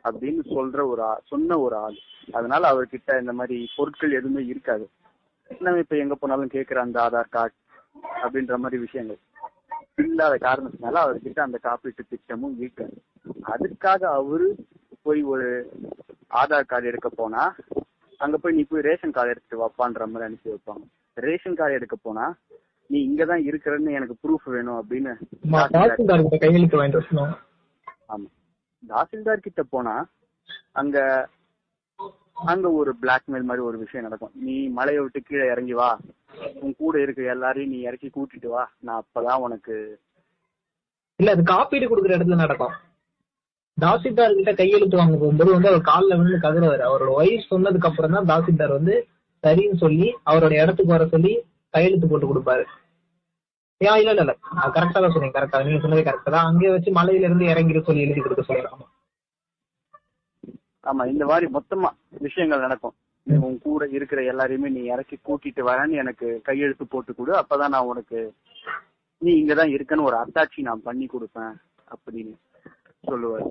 அப்படின்னு 0.04 0.42
சொல்ற 0.50 0.86
ஒரு 0.86 1.02
சொன்ன 1.28 1.58
ஒரு 1.58 1.76
ஆள். 1.76 1.98
அதனால 2.32 2.68
அவர்கிட்ட 2.72 3.20
இந்த 3.20 3.32
மாதிரி 3.32 3.68
பொருட்கள் 3.76 4.12
எதுவுமே 4.12 4.44
இருக்காது. 4.44 4.84
நம்ம 5.60 5.78
இப்ப 5.78 5.96
எங்க 5.96 6.14
போனாலும் 6.14 6.48
கேக்குற 6.48 6.78
அந்த 6.78 7.00
ஆதார் 7.00 7.28
கார்டு 7.28 7.54
அப்படின்ற 8.22 8.56
மாதிரி 8.56 8.78
விஷயங்கள். 8.78 9.20
இல்லாத 10.02 10.38
காரணத்தினால 10.38 10.96
அவர்கிட்ட 11.04 11.40
அந்த 11.40 11.58
காப்பீட்டு 11.62 12.02
திட்டமும் 12.08 12.58
இருக்காது 12.58 12.96
அதுக்காக 13.46 14.02
அவரு 14.12 14.46
போய் 15.02 15.22
ஒரு 15.24 15.46
ஆதார் 16.34 16.66
கார்டு 16.66 16.86
எடுக்க 16.86 17.08
போனா 17.12 17.42
அங்க 18.20 18.38
போய் 18.38 18.52
நீ 18.52 18.62
போய் 18.62 18.80
ரேஷன் 18.80 19.10
கார்டு 19.10 19.30
எடுத்துட்டு 19.30 19.62
வாப்பான்ற 19.62 20.06
மாதிரி 20.06 20.24
அனுப்பி 20.24 20.50
வைப்பாங்க. 20.50 20.84
ரேஷன் 21.16 21.54
கார்டு 21.54 21.74
எடுக்க 21.74 21.96
போனா 22.02 22.26
நீ 22.90 22.98
இங்கதான் 23.08 23.44
இருக்கிறன்னு 23.46 23.92
எனக்கு 23.92 24.16
ப்ரூஃப் 24.22 24.46
வேணும் 24.46 24.78
அப்படின்னு 24.80 25.12
ஆமா. 28.08 28.26
தாசில்தார் 28.90 29.46
கிட்ட 29.46 29.62
போனா 29.74 29.94
அங்க 30.80 30.98
அங்க 32.52 32.66
ஒரு 32.80 32.92
பிளாக்மெயில் 33.02 33.46
மாதிரி 33.48 33.62
ஒரு 33.68 33.76
விஷயம் 33.82 34.06
நடக்கும். 34.06 34.32
நீ 34.46 34.54
மலையை 34.78 35.00
விட்டு 35.02 35.20
கீழே 35.26 35.44
இறங்கி 35.52 35.74
வா. 35.80 35.90
உன் 36.62 36.74
கூட 36.80 36.94
இருக்க 37.02 37.34
எல்லாரையும் 37.34 37.72
நீ 37.74 37.78
இறக்கி 37.88 38.08
கூட்டிட்டு 38.10 38.48
வா. 38.54 38.64
நான் 38.86 39.00
அப்பதான் 39.02 39.42
உனக்கு 39.46 39.74
இல்ல 41.20 41.34
அது 41.34 41.42
காப்பீடு 41.52 41.88
கொடுக்குற 41.88 42.16
இடத்துல 42.16 42.38
நடக்கும். 42.42 42.74
தாசில்தார் 43.78 44.38
கிட்ட 44.38 44.52
கையெழுத்து 44.60 45.00
வாங்க 45.00 45.16
போகும்போது 45.20 45.54
வந்து 45.54 45.70
அவர் 45.70 45.88
காலில் 45.90 46.16
விழுந்து 46.18 46.44
கதறுவாரு 46.44 46.82
அவரோட 46.88 47.12
ஒய்ஃப் 47.20 47.50
சொன்னதுக்கு 47.52 47.88
அப்புறம் 47.90 48.16
தான் 48.16 48.30
தாசில்தார் 48.32 48.76
வந்து 48.78 48.96
சரின்னு 49.44 49.78
சொல்லி 49.84 50.08
அவரோட 50.30 50.52
இடத்துக்கு 50.62 50.94
வர 50.96 51.06
சொல்லி 51.14 51.32
கையெழுத்து 51.74 52.08
போட்டு 52.10 52.30
கொடுப்பாரு. 52.30 52.64
ஏன் 53.80 53.98
இல்ல 54.00 54.22
இல்ல 54.24 54.34
கரெக்டா 54.76 54.98
தான் 54.98 55.14
சொன்னீங்க 55.14 55.36
கரெக்டா 55.38 55.62
நீங்க 55.66 55.80
சொன்னதே 55.84 56.04
கரெக்டா 56.08 56.30
தான். 56.36 56.48
அங்கே 56.50 56.68
வச்சு 56.74 56.90
மலையில 56.98 57.28
இருந்து 57.28 57.50
இறங்கிட 57.52 57.80
சொல்லி 57.88 58.04
எழுதி 58.06 58.20
கொடுக்க 58.26 58.44
சொல்லிடுறாங்க 58.50 58.83
ஆமா 60.84 61.02
இந்த 61.12 61.24
மாதிரி 61.30 61.46
மொத்தமா 61.56 61.88
விஷயங்கள் 62.26 62.64
நடக்கும். 62.66 62.94
உன் 63.46 63.58
கூட 63.66 63.82
இருக்கிற 63.96 64.20
எல்லாரையுமே 64.32 64.68
நீ 64.76 64.80
இறக்கி 64.94 65.16
கூட்டிட்டு 65.18 65.62
வரேன்னு 65.68 66.00
எனக்கு 66.02 66.26
கையெழுத்து 66.48 66.84
போட்டு 66.86 67.12
கொடு. 67.14 67.32
அப்பதான் 67.40 67.74
நான் 67.74 67.90
உனக்கு 67.92 68.18
நீ 69.22 69.32
இங்கதான் 69.40 69.72
இருக்கன்னு 69.74 70.08
ஒரு 70.08 70.16
அத்தாட்சி 70.22 70.62
நான் 70.68 70.86
பண்ணி 70.88 71.06
கொடுப்பேன் 71.06 71.54
அப்படின்னு 71.94 72.34
சொல்லுவாரு. 73.04 73.48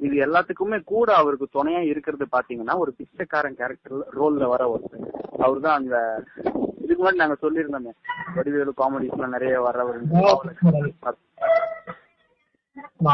இது 0.00 0.14
எல்லாத்துக்குமே 0.26 0.78
கூட 0.92 1.08
அவருக்கு 1.20 1.46
துணையா 1.56 1.82
இருக்கிறது 1.92 2.24
பாத்தீங்கன்னா 2.36 2.74
ஒரு 2.82 2.90
பிச்சைக்காரன் 2.98 3.58
கேரக்டர்ல 3.60 4.02
ரோல்ல 4.18 4.48
வர 4.54 4.62
ஒருத்தர். 4.72 5.06
அவர் 5.44 5.64
தான் 5.66 5.78
அந்த 5.80 5.96
இதுக்கு 6.82 7.00
முன்னாடி 7.00 7.22
நாங்க 7.22 7.36
சொல்லியிருந்தோமே 7.44 7.92
வடிவேலு 8.36 8.72
காமெடிஸ் 8.80 9.16
எல்லாம் 9.16 9.34
நிறைய 9.36 9.54
வர்றவர் 9.66 10.02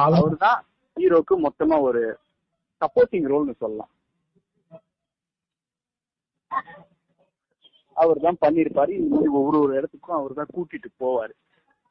அவர் 0.07 0.37
தான் 0.47 0.59
ஹீரோக்கு 0.97 1.35
மொத்தமா 1.47 1.77
ஒரு 1.89 2.03
சப்போர்ட்டிங் 2.83 3.29
ரோல்னு 3.33 3.55
சொல்லலாம். 3.65 3.93
அவர் 7.97 8.19
தான் 8.27 8.43
பண்ணிருப்பாரு 8.45 8.93
இந்த 8.99 9.11
மாதிரி 9.15 9.31
ஒவ்வொரு 9.39 9.59
ஒரு 9.65 9.73
இடத்துக்கும் 9.79 10.19
அவர் 10.19 10.39
தான் 10.41 10.53
கூட்டிட்டு 10.57 10.89
போவாரு. 11.03 11.33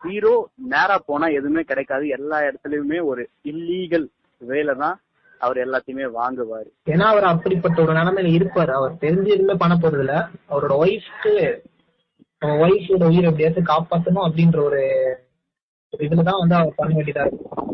ஹீரோ 0.02 0.34
நேரா 0.74 0.96
போனா 1.10 1.28
எதுவுமே 1.40 1.64
கிடைக்காது. 1.72 2.06
எல்லா 2.18 2.38
இடத்துலயுமே 2.48 3.00
ஒரு 3.12 3.24
இல்லீகல் 3.52 4.08
வேலை 4.42 4.74
தான் 4.84 4.96
அவர் 5.42 5.58
எல்லாத்தையுமே 5.66 6.06
வாங்குவாரு. 6.18 6.70
ஏன்னா 6.94 7.06
அவர் 7.14 7.26
அப்படிப்பட்ட 7.32 7.78
ஒரு 7.84 7.94
நிலைமையில 8.00 8.32
இருப்பாரு. 8.38 8.72
அவர் 8.80 9.02
தெரிஞ்சு 9.04 9.30
எதுவுமே 9.36 9.56
பண்ண 9.64 9.76
போறது 9.78 10.04
இல்ல 10.06 10.16
அவரோட 10.52 10.74
ஒய்ஃப்க்கு 10.84 11.34
ஒய்ஃபோட 12.64 13.04
உயிரை 13.12 13.28
எப்படியாச்சும் 13.30 13.72
காப்பாத்தணும் 13.74 14.26
அப்படின்ற 14.28 14.60
ஒரு 14.70 14.82
ஒரு 15.94 16.02
இதுலதான் 16.08 16.42
வந்து 16.42 16.56
அவர் 16.60 16.80
பண்ண 16.80 16.92
வேண்டியதா 16.98 17.26
இருக்கும் 17.28 17.70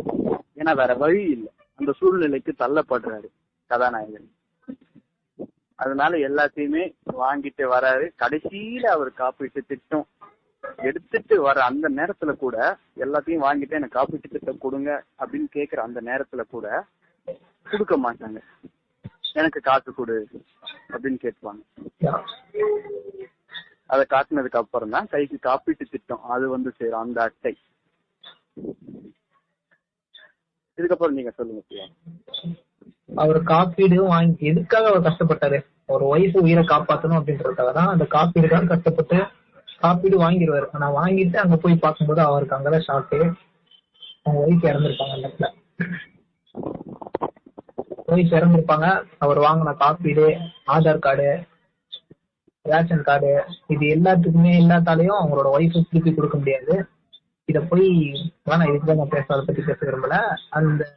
ஏன்னா 0.60 0.72
வேற 0.82 0.92
வழி 1.04 1.24
இல்லை. 1.36 1.52
அந்த 1.80 1.92
சூழ்நிலைக்கு 2.00 2.52
தள்ளப்படுறாரு 2.60 3.28
கதாநாயகன். 3.72 4.30
அதனால 5.76 6.18
எல்லாத்தையுமே 6.28 6.84
வாங்கிட்டு 7.24 7.64
வராரு. 7.74 8.06
கடைசியில 8.24 8.86
அவர் 8.96 9.12
காப்பீட்டு 9.18 9.62
திட்டம் 9.68 10.08
எடுத்துட்டு 10.88 11.36
வர 11.42 11.58
அந்த 11.64 11.90
நேரத்துல 11.90 12.32
கூட 12.44 12.56
எல்லாத்தையும் 13.04 13.46
வாங்கிட்டு 13.48 13.78
எனக்கு 13.80 14.00
காப்பீட்டு 14.00 14.32
திட்டம் 14.32 14.64
கொடுங்க 14.66 14.90
அப்படின்னு 15.20 15.50
கேக்குற 15.58 15.80
அந்த 15.88 16.02
நேரத்துல 16.02 16.44
கூட 16.56 16.86
கொடுக்க 17.72 17.96
மாட்டாங்க. 18.06 18.40
எனக்கு 19.34 19.60
காசு 19.62 19.94
கொடு 19.94 20.16
அப்படின்னு 20.90 21.20
கேட்பாங்க 21.26 21.62
அதை 23.94 24.04
காட்டினதுக்கு 24.10 24.62
அப்புறம் 24.62 24.94
தான் 24.96 25.10
கைக்கு 25.12 25.38
காப்பீட்டு 25.50 25.86
திட்டம். 25.90 26.24
அது 26.36 26.46
வந்து 26.50 26.72
சேரும் 26.78 27.04
அந்த 27.06 27.20
அட்டை. 27.22 27.54
இதுக்கப்புறம் 30.78 31.18
நீங்க 31.18 31.32
சொல்லுங்க 31.32 31.62
அவர் 33.16 33.44
காப்பீடு 33.44 34.04
வாங்கி 34.04 34.46
எதுக்காக 34.46 34.88
அவர் 34.88 35.08
கஷ்டப்பட்டாரு? 35.08 35.60
ஒரு 35.86 36.06
ஒய்ஃப் 36.16 36.38
உயிரை 36.38 36.64
காப்பாத்தணும் 36.64 37.20
அப்படின்றதுக்காக 37.20 37.72
தான் 37.74 37.88
அந்த 37.88 38.06
காப்பீடுக்காக 38.10 38.68
கஷ்டப்பட்டு 38.68 39.18
காப்பீடு 39.80 40.18
வாங்கிடுவாரு 40.22 40.68
ஆனா 40.72 40.88
வாங்கிட்டு 40.96 41.36
அங்க 41.36 41.56
போய் 41.56 41.76
பார்க்கும்போது 41.76 42.22
அவருக்கு 42.22 42.56
அங்கதான் 42.56 42.86
ஷாக்கு 42.88 43.20
அவங்க 44.24 44.40
ஒய்ஃப் 44.46 44.68
இறந்துருப்பாங்க 44.70 45.16
அந்த 45.16 45.28
இடத்துல. 45.28 45.48
ஒய்ஃப் 48.08 48.36
இறந்துருப்பாங்க. 48.38 48.88
அவர் 49.18 49.40
வாங்கின 49.40 49.76
காப்பீடு 49.76 50.26
ஆதார் 50.68 51.00
கார்டு 51.00 51.30
ரேஷன் 52.66 53.02
கார்டு 53.02 53.32
இது 53.68 53.86
எல்லாத்துக்குமே 53.96 54.54
எல்லாத்தாலையும் 54.62 55.20
அவங்களோட 55.20 55.48
ஒய்ஃபை 55.58 55.82
திருப்பி 55.90 56.14
கொடுக்க 56.14 56.38
முடியாது. 56.38 56.74
இத 57.50 57.60
போய் 57.62 57.88
வேணாம் 58.46 58.70
இதுக்கு 58.70 58.96
நான் 58.96 59.08
பேச 59.08 59.26
அதை 59.28 59.46
பத்தி 59.46 59.62
பேச 59.62 59.78
விரும்பல. 59.82 60.16
அந்த 60.50 60.96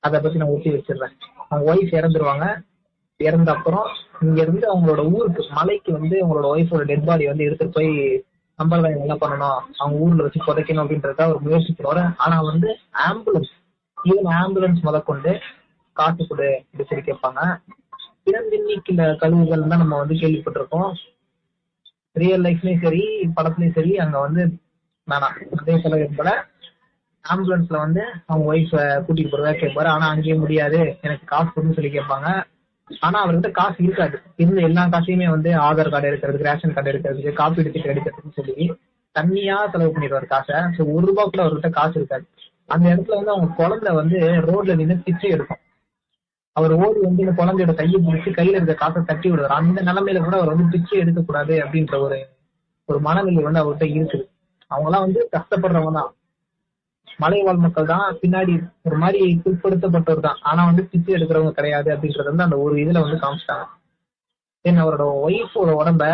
அதை 0.00 0.20
பத்தி 0.20 0.38
நான் 0.38 0.48
ஒட்டி 0.48 0.70
வச்சிடுறேன். 0.70 1.14
அவங்க 1.48 1.74
ஒய்ஃப் 1.74 1.96
இறந்துருவாங்க. 2.00 2.64
இறந்த 3.16 3.52
அப்புறம் 3.52 3.86
இங்க 4.20 4.42
இருந்து 4.42 4.66
அவங்களோட 4.72 5.12
ஊருக்கு 5.12 5.42
மலைக்கு 5.50 5.92
வந்து 5.92 6.16
அவங்களோட 6.24 6.46
ஒய்ஃபோட 6.54 6.84
டெட் 6.84 7.04
பாடி 7.04 7.26
வந்து 7.26 7.44
எடுத்துட்டு 7.44 7.72
போய் 7.72 8.24
சம்பிரதாயம் 8.58 9.00
என்ன 9.00 9.14
பண்ணணும்? 9.14 9.60
அவங்க 9.76 9.98
ஊர்ல 9.98 10.22
வச்சு 10.22 10.40
புதைக்கணும் 10.46 10.82
அப்படின்றத 10.84 11.22
அவர் 11.22 11.42
முயற்சிக்கிறோம் 11.42 12.14
ஆனா 12.16 12.40
வந்து 12.40 12.78
ஆம்புலன்ஸ் 13.08 13.52
ஈவன் 14.04 14.36
ஆம்புலன்ஸ் 14.42 14.80
முதற்கொண்டு 14.82 15.40
காசு 15.92 16.26
கொடு 16.26 16.64
இப்படி 16.72 16.88
சொல்லி 16.88 17.04
கேட்பாங்க. 17.04 17.60
பிறந்தின்னிக்கிற 18.26 19.16
கழிவுகள் 19.16 19.68
தான் 19.68 19.78
நம்ம 19.78 19.96
வந்து 19.96 20.14
கேள்விப்பட்டிருக்கோம். 20.14 20.92
ரியல் 22.12 22.42
லைஃப்லயும் 22.42 22.82
சரி 22.82 23.02
படத்துலயும் 23.36 23.72
சரி 23.72 23.98
அங்க 23.98 24.20
வந்து 24.20 24.42
வேணாம் 25.08 25.36
அதே 25.58 25.74
செலவு 25.82 26.00
விரும்பல 26.02 26.30
ஆம்புலன்ஸ்ல 27.24 27.76
வந்து 27.84 28.02
அவங்க 28.26 28.44
ஒய்ஃப 28.52 28.72
கூட்டிட்டு 29.04 29.32
போறதா 29.32 29.52
கேட்பாரு 29.60 29.88
ஆனா 29.92 30.06
அங்கேயே 30.14 30.36
முடியாது. 30.42 30.78
எனக்கு 31.02 31.24
காசு 31.24 31.48
கொடுன்னு 31.48 31.76
சொல்லி 31.78 31.90
கேட்பாங்க. 31.90 32.28
ஆனா 32.90 33.16
அவர்கிட்ட 33.24 33.50
காசு 33.50 33.78
இருக்காது. 33.86 34.16
இருந்த 34.36 34.60
எல்லா 34.68 34.82
காசையுமே 34.94 35.28
வந்து 35.34 35.50
ஆதார் 35.66 35.92
கார்டு 35.94 36.10
எடுக்கிறதுக்கு 36.10 36.48
ரேஷன் 36.48 36.74
கார்டு 36.76 36.92
எடுக்கிறதுக்கு 36.92 37.32
காப்பீடு 37.40 37.72
திட்டம் 37.74 37.92
எடுக்கிறதுன்னு 37.94 38.36
சொல்லி 38.38 38.66
தண்ணியா 39.16 39.56
செலவு 39.72 39.92
பண்ணிடுவார் 39.94 40.32
காசை. 40.34 40.56
ஸோ 40.76 40.82
ஒரு 40.94 41.04
ரூபா 41.06 41.24
கூட 41.24 41.42
அவர்கிட்ட 41.44 41.70
காசு 41.78 41.96
இருக்காது. 42.00 42.24
அந்த 42.68 42.86
இடத்துல 42.92 43.18
வந்து 43.18 43.34
அவங்க 43.34 43.48
குழந்தை 43.60 43.90
வந்து 44.00 44.18
ரோட்ல 44.48 44.76
நின்று 44.80 44.96
பிச்சை 45.06 45.28
எடுக்கும். 45.30 45.62
அவர் 46.56 46.72
ஓடி 46.80 47.00
வந்து 47.06 47.22
இந்த 47.24 47.34
குழந்தையோட 47.40 47.72
கையை 47.80 47.98
பிடிச்சி 48.00 48.30
கையில 48.38 48.58
இருக்க 48.58 48.74
காசை 48.74 49.00
தட்டி 49.04 49.28
விடுவார். 49.30 49.58
அந்த 49.58 49.78
நிலைமையில 49.88 50.22
கூட 50.24 50.36
அவர் 50.38 50.52
வந்து 50.52 50.70
பிச்சை 50.74 50.96
எடுக்கக்கூடாது 51.02 51.54
அப்படின்ற 51.64 51.96
ஒரு 52.06 52.18
ஒரு 52.88 52.98
மனநிலை 53.00 53.42
வந்து 53.42 53.62
அவர்கிட்ட 53.62 53.86
இருக்குது. 53.94 54.24
அவங்க 54.70 54.88
எல்லாம் 54.90 55.04
வந்து 55.06 55.20
கஷ்டப்படுறவங்க 55.32 55.92
தான். 55.98 56.10
மலைவாழ் 57.18 57.64
மக்கள் 57.64 57.90
தான் 57.92 58.06
பின்னாடி 58.22 58.54
ஒரு 58.82 58.96
மாதிரி 59.02 59.20
பிற்படுத்தப்பட்டவர் 59.44 60.26
தான். 60.28 60.40
ஆனா 60.42 60.62
வந்து 60.64 60.82
பிச்சை 60.90 61.12
எடுக்கிறவங்க 61.14 61.52
கிடையாது 61.58 61.88
அப்படின்றது 61.94 62.30
வந்து 62.32 62.46
அந்த 62.46 62.58
ஒரு 62.64 62.74
இதுல 62.84 63.02
வந்து 63.04 63.22
காமிச்சிட்டாங்க. 63.22 63.66
தென் 64.64 64.82
அவரோட 64.84 65.04
ஒய்ஃபோட 65.26 65.70
உடம்ப 65.80 66.04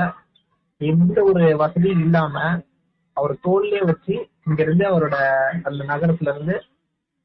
எந்த 0.81 1.19
ஒரு 1.31 1.43
வசதியும் 1.57 2.05
இல்லாம 2.07 2.37
அவர் 3.17 3.35
தோல்லே 3.47 3.81
வச்சு 3.91 4.15
இங்க 4.47 4.61
இருந்து 4.63 4.85
அவரோட 4.91 5.17
அந்த 5.69 5.81
நகரத்துல 5.85 6.33
இருந்து 6.35 6.55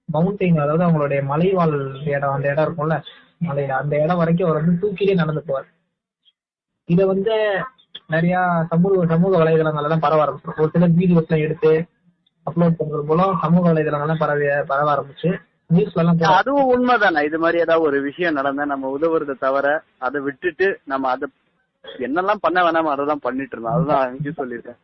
மவுண்டெயின் 0.10 0.60
அதாவது 0.64 0.86
அவங்களுடைய 0.86 1.22
மலைவாழ் 1.32 1.76
இடம் 2.16 2.36
அந்த 2.36 2.48
இடம் 2.52 2.66
இருக்கும்ல 2.68 2.98
மலையில 3.42 3.78
அந்த 3.82 3.94
இடம் 4.04 4.20
வரைக்கும் 4.22 4.48
அவர் 4.48 4.60
வந்து 4.60 4.82
தூக்கிலே 4.84 5.16
நடந்து 5.16 5.42
போவார். 5.48 5.68
இத 6.90 7.02
வந்து 7.06 7.36
நிறைய 8.10 8.36
சமூக 8.70 9.06
சமூக 9.06 9.32
வலைதளங்கள்ல 9.40 9.88
எல்லாம் 9.88 10.04
பரவ 10.06 10.22
ஆரம்பிச்சு 10.26 10.62
ஒரு 10.62 10.70
சில 10.74 10.88
வீடியோஸ் 11.00 11.26
எல்லாம் 11.28 11.46
எடுத்து 11.46 11.72
அப்லோட் 12.48 12.78
பண்றது 12.80 13.04
மூலம் 13.04 13.40
சமூக 13.42 13.64
வலைதளங்கள்லாம் 13.74 14.22
பரவ 14.24 14.64
பரவ 14.68 14.88
ஆரம்பிச்சு. 14.94 15.30
அதுவும் 16.38 16.70
உண்மைதானே? 16.74 17.22
இது 17.24 17.38
மாதிரி 17.40 17.58
ஏதாவது 17.60 17.86
ஒரு 17.86 17.98
விஷயம் 18.02 18.34
நடந்தா 18.34 18.66
நம்ம 18.66 18.92
உதவுறதை 18.98 19.36
தவிர 19.40 19.68
அதை 19.98 20.22
விட்டுட்டு 20.22 20.68
நம்ம 20.84 21.10
அதை 21.10 21.28
என்னெல்லாம் 22.06 22.44
பண்ண 22.46 22.58
வேணாமோ 22.62 22.94
அதை 22.94 23.06
தான் 23.06 23.26
பண்ணிட்டு 23.26 23.56
இருந்தோம். 23.56 23.76
அதுதான் 23.76 24.04
அங்கேயும் 24.06 24.40
சொல்லியிருக்கேன். 24.42 24.80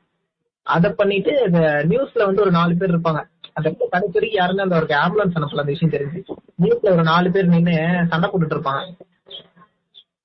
அத 0.67 0.91
பண்ணிட்டு 0.91 1.43
இந்த 1.45 1.62
நியூஸ்ல 1.89 2.25
வந்து 2.25 2.41
ஒரு 2.41 2.51
நாலு 2.51 2.75
பேர் 2.75 2.93
இருப்பாங்க. 2.95 3.21
அந்த 3.53 3.67
கடைசி 3.93 4.13
வரைக்கும் 4.13 4.41
யாருமே 4.41 4.63
அந்த 4.65 4.75
அவருக்கு 4.75 4.99
ஆம்புலன்ஸ் 5.03 5.38
அனுப்பல 5.39 5.63
அந்த 5.63 5.73
விஷயம் 5.75 5.95
தெரிஞ்சு. 5.95 6.21
நியூஸ்ல 6.63 6.93
ஒரு 6.95 7.03
நாலு 7.03 7.31
பேர் 7.31 7.53
நின்னு 7.55 7.75
சண்டை 8.12 8.29
போட்டுட்டு 8.29 8.57
இருப்பாங்க. 8.57 8.83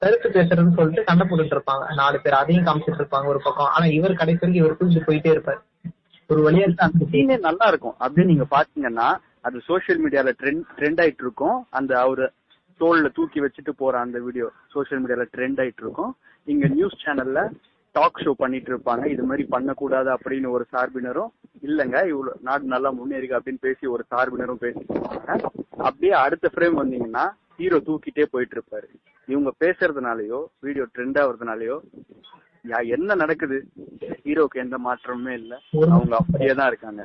கருத்து 0.02 0.28
பேசுறதுன்னு 0.28 0.76
சொல்லிட்டு 0.78 1.06
சண்டை 1.06 1.24
போட்டுட்டு 1.28 1.56
இருப்பாங்க. 1.56 1.84
நாலு 2.00 2.16
பேர் 2.24 2.40
அதையும் 2.40 2.66
காமிச்சிட்டு 2.66 3.00
இருப்பாங்க 3.02 3.26
ஒரு 3.26 3.40
பக்கம். 3.44 3.70
ஆனா 3.74 3.86
இவர் 3.98 4.20
கடைசி 4.20 4.38
வரைக்கும் 4.38 4.60
இவர் 4.60 4.78
புரிஞ்சு 4.80 5.00
போயிட்டே 5.06 5.30
இருப்பாரு. 5.34 5.60
ஒரு 6.32 6.40
வழியா 6.46 6.66
அந்த 6.86 7.06
சீனே 7.12 7.36
நல்லா 7.46 7.66
இருக்கும். 7.72 7.96
அப்படியே 7.98 8.26
நீங்க 8.30 8.44
பாத்தீங்கன்னா 8.56 9.08
அது 9.46 9.60
சோஷியல் 9.70 10.00
மீடியால 10.04 10.32
ட்ரெண்ட் 10.40 10.62
ட்ரெண்ட் 10.78 11.00
ஆயிட்டு 11.04 11.24
இருக்கும். 11.26 11.56
அந்த 11.78 11.92
அவரு 12.00 12.26
தோல்ல 12.80 13.08
தூக்கி 13.16 13.38
வச்சுட்டு 13.44 13.72
போற 13.82 13.94
அந்த 13.98 14.18
வீடியோ 14.26 14.46
சோஷியல் 14.74 15.02
மீடியால 15.04 15.26
ட்ரெண்ட் 15.36 15.60
ஆயிட்டு 15.64 15.84
இருக்கும். 15.86 16.12
இங்க 16.52 16.66
நியூஸ் 16.76 17.02
சேனல்ல 17.04 17.40
டாக் 17.92 18.22
ஷோ 18.24 18.32
பண்ணிட்டு 18.42 18.70
இருப்பாங்க. 18.72 19.04
இது 19.14 19.22
மாதிரி 19.22 19.44
பண்ணக்கூடாது 19.54 20.08
அப்படின்னு 20.16 20.48
ஒரு 20.56 20.64
சார்பினரும் 20.72 21.30
இல்லங்க 21.68 21.96
இவ்வளவு 22.12 22.38
நாடு 22.48 22.72
நல்லா 22.74 22.92
முன்னேறிக்கு 22.98 23.38
அப்படின்னு 23.38 23.64
பேசி 23.68 23.86
ஒரு 23.94 24.04
சார்பினரும் 24.12 24.62
பேசிட்டு 24.64 24.92
இருப்பாங்க. 24.94 25.38
அப்படியே 25.88 26.14
அடுத்த 26.24 26.50
ஃப்ரேம் 26.54 26.80
வந்தீங்கன்னா 26.82 27.26
ஹீரோ 27.58 27.78
தூக்கிட்டே 27.86 28.24
போயிட்டு 28.32 28.54
இருப்பாரு 28.56 28.88
இவங்க 29.28 29.50
பேசுறதுனாலயோ 29.62 30.38
வீடியோ 30.66 30.84
ட்ரெண்ட் 30.94 31.18
ஆகுறதுனாலயோ 31.22 31.76
யா 32.64 32.78
என்ன 32.94 33.14
நடக்குது? 33.14 33.56
ஹீரோக்கு 34.24 34.62
எந்த 34.62 34.76
மாற்றமுமே 34.86 35.32
இல்ல. 35.40 35.52
அவங்க 35.88 36.14
அப்படியே 36.16 36.52
தான் 36.54 36.70
இருக்காங்க. 36.70 37.02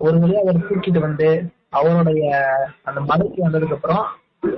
ஒரு 0.00 0.16
வழியா 0.22 0.40
அவர் 0.44 0.60
தூக்கிட்டு 0.60 1.00
வந்து 1.06 1.28
அவருடைய 1.78 2.22
அந்த 2.84 3.00
மலைக்கு 3.10 3.40
வந்ததுக்கு 3.46 3.76
அப்புறம் 3.78 4.04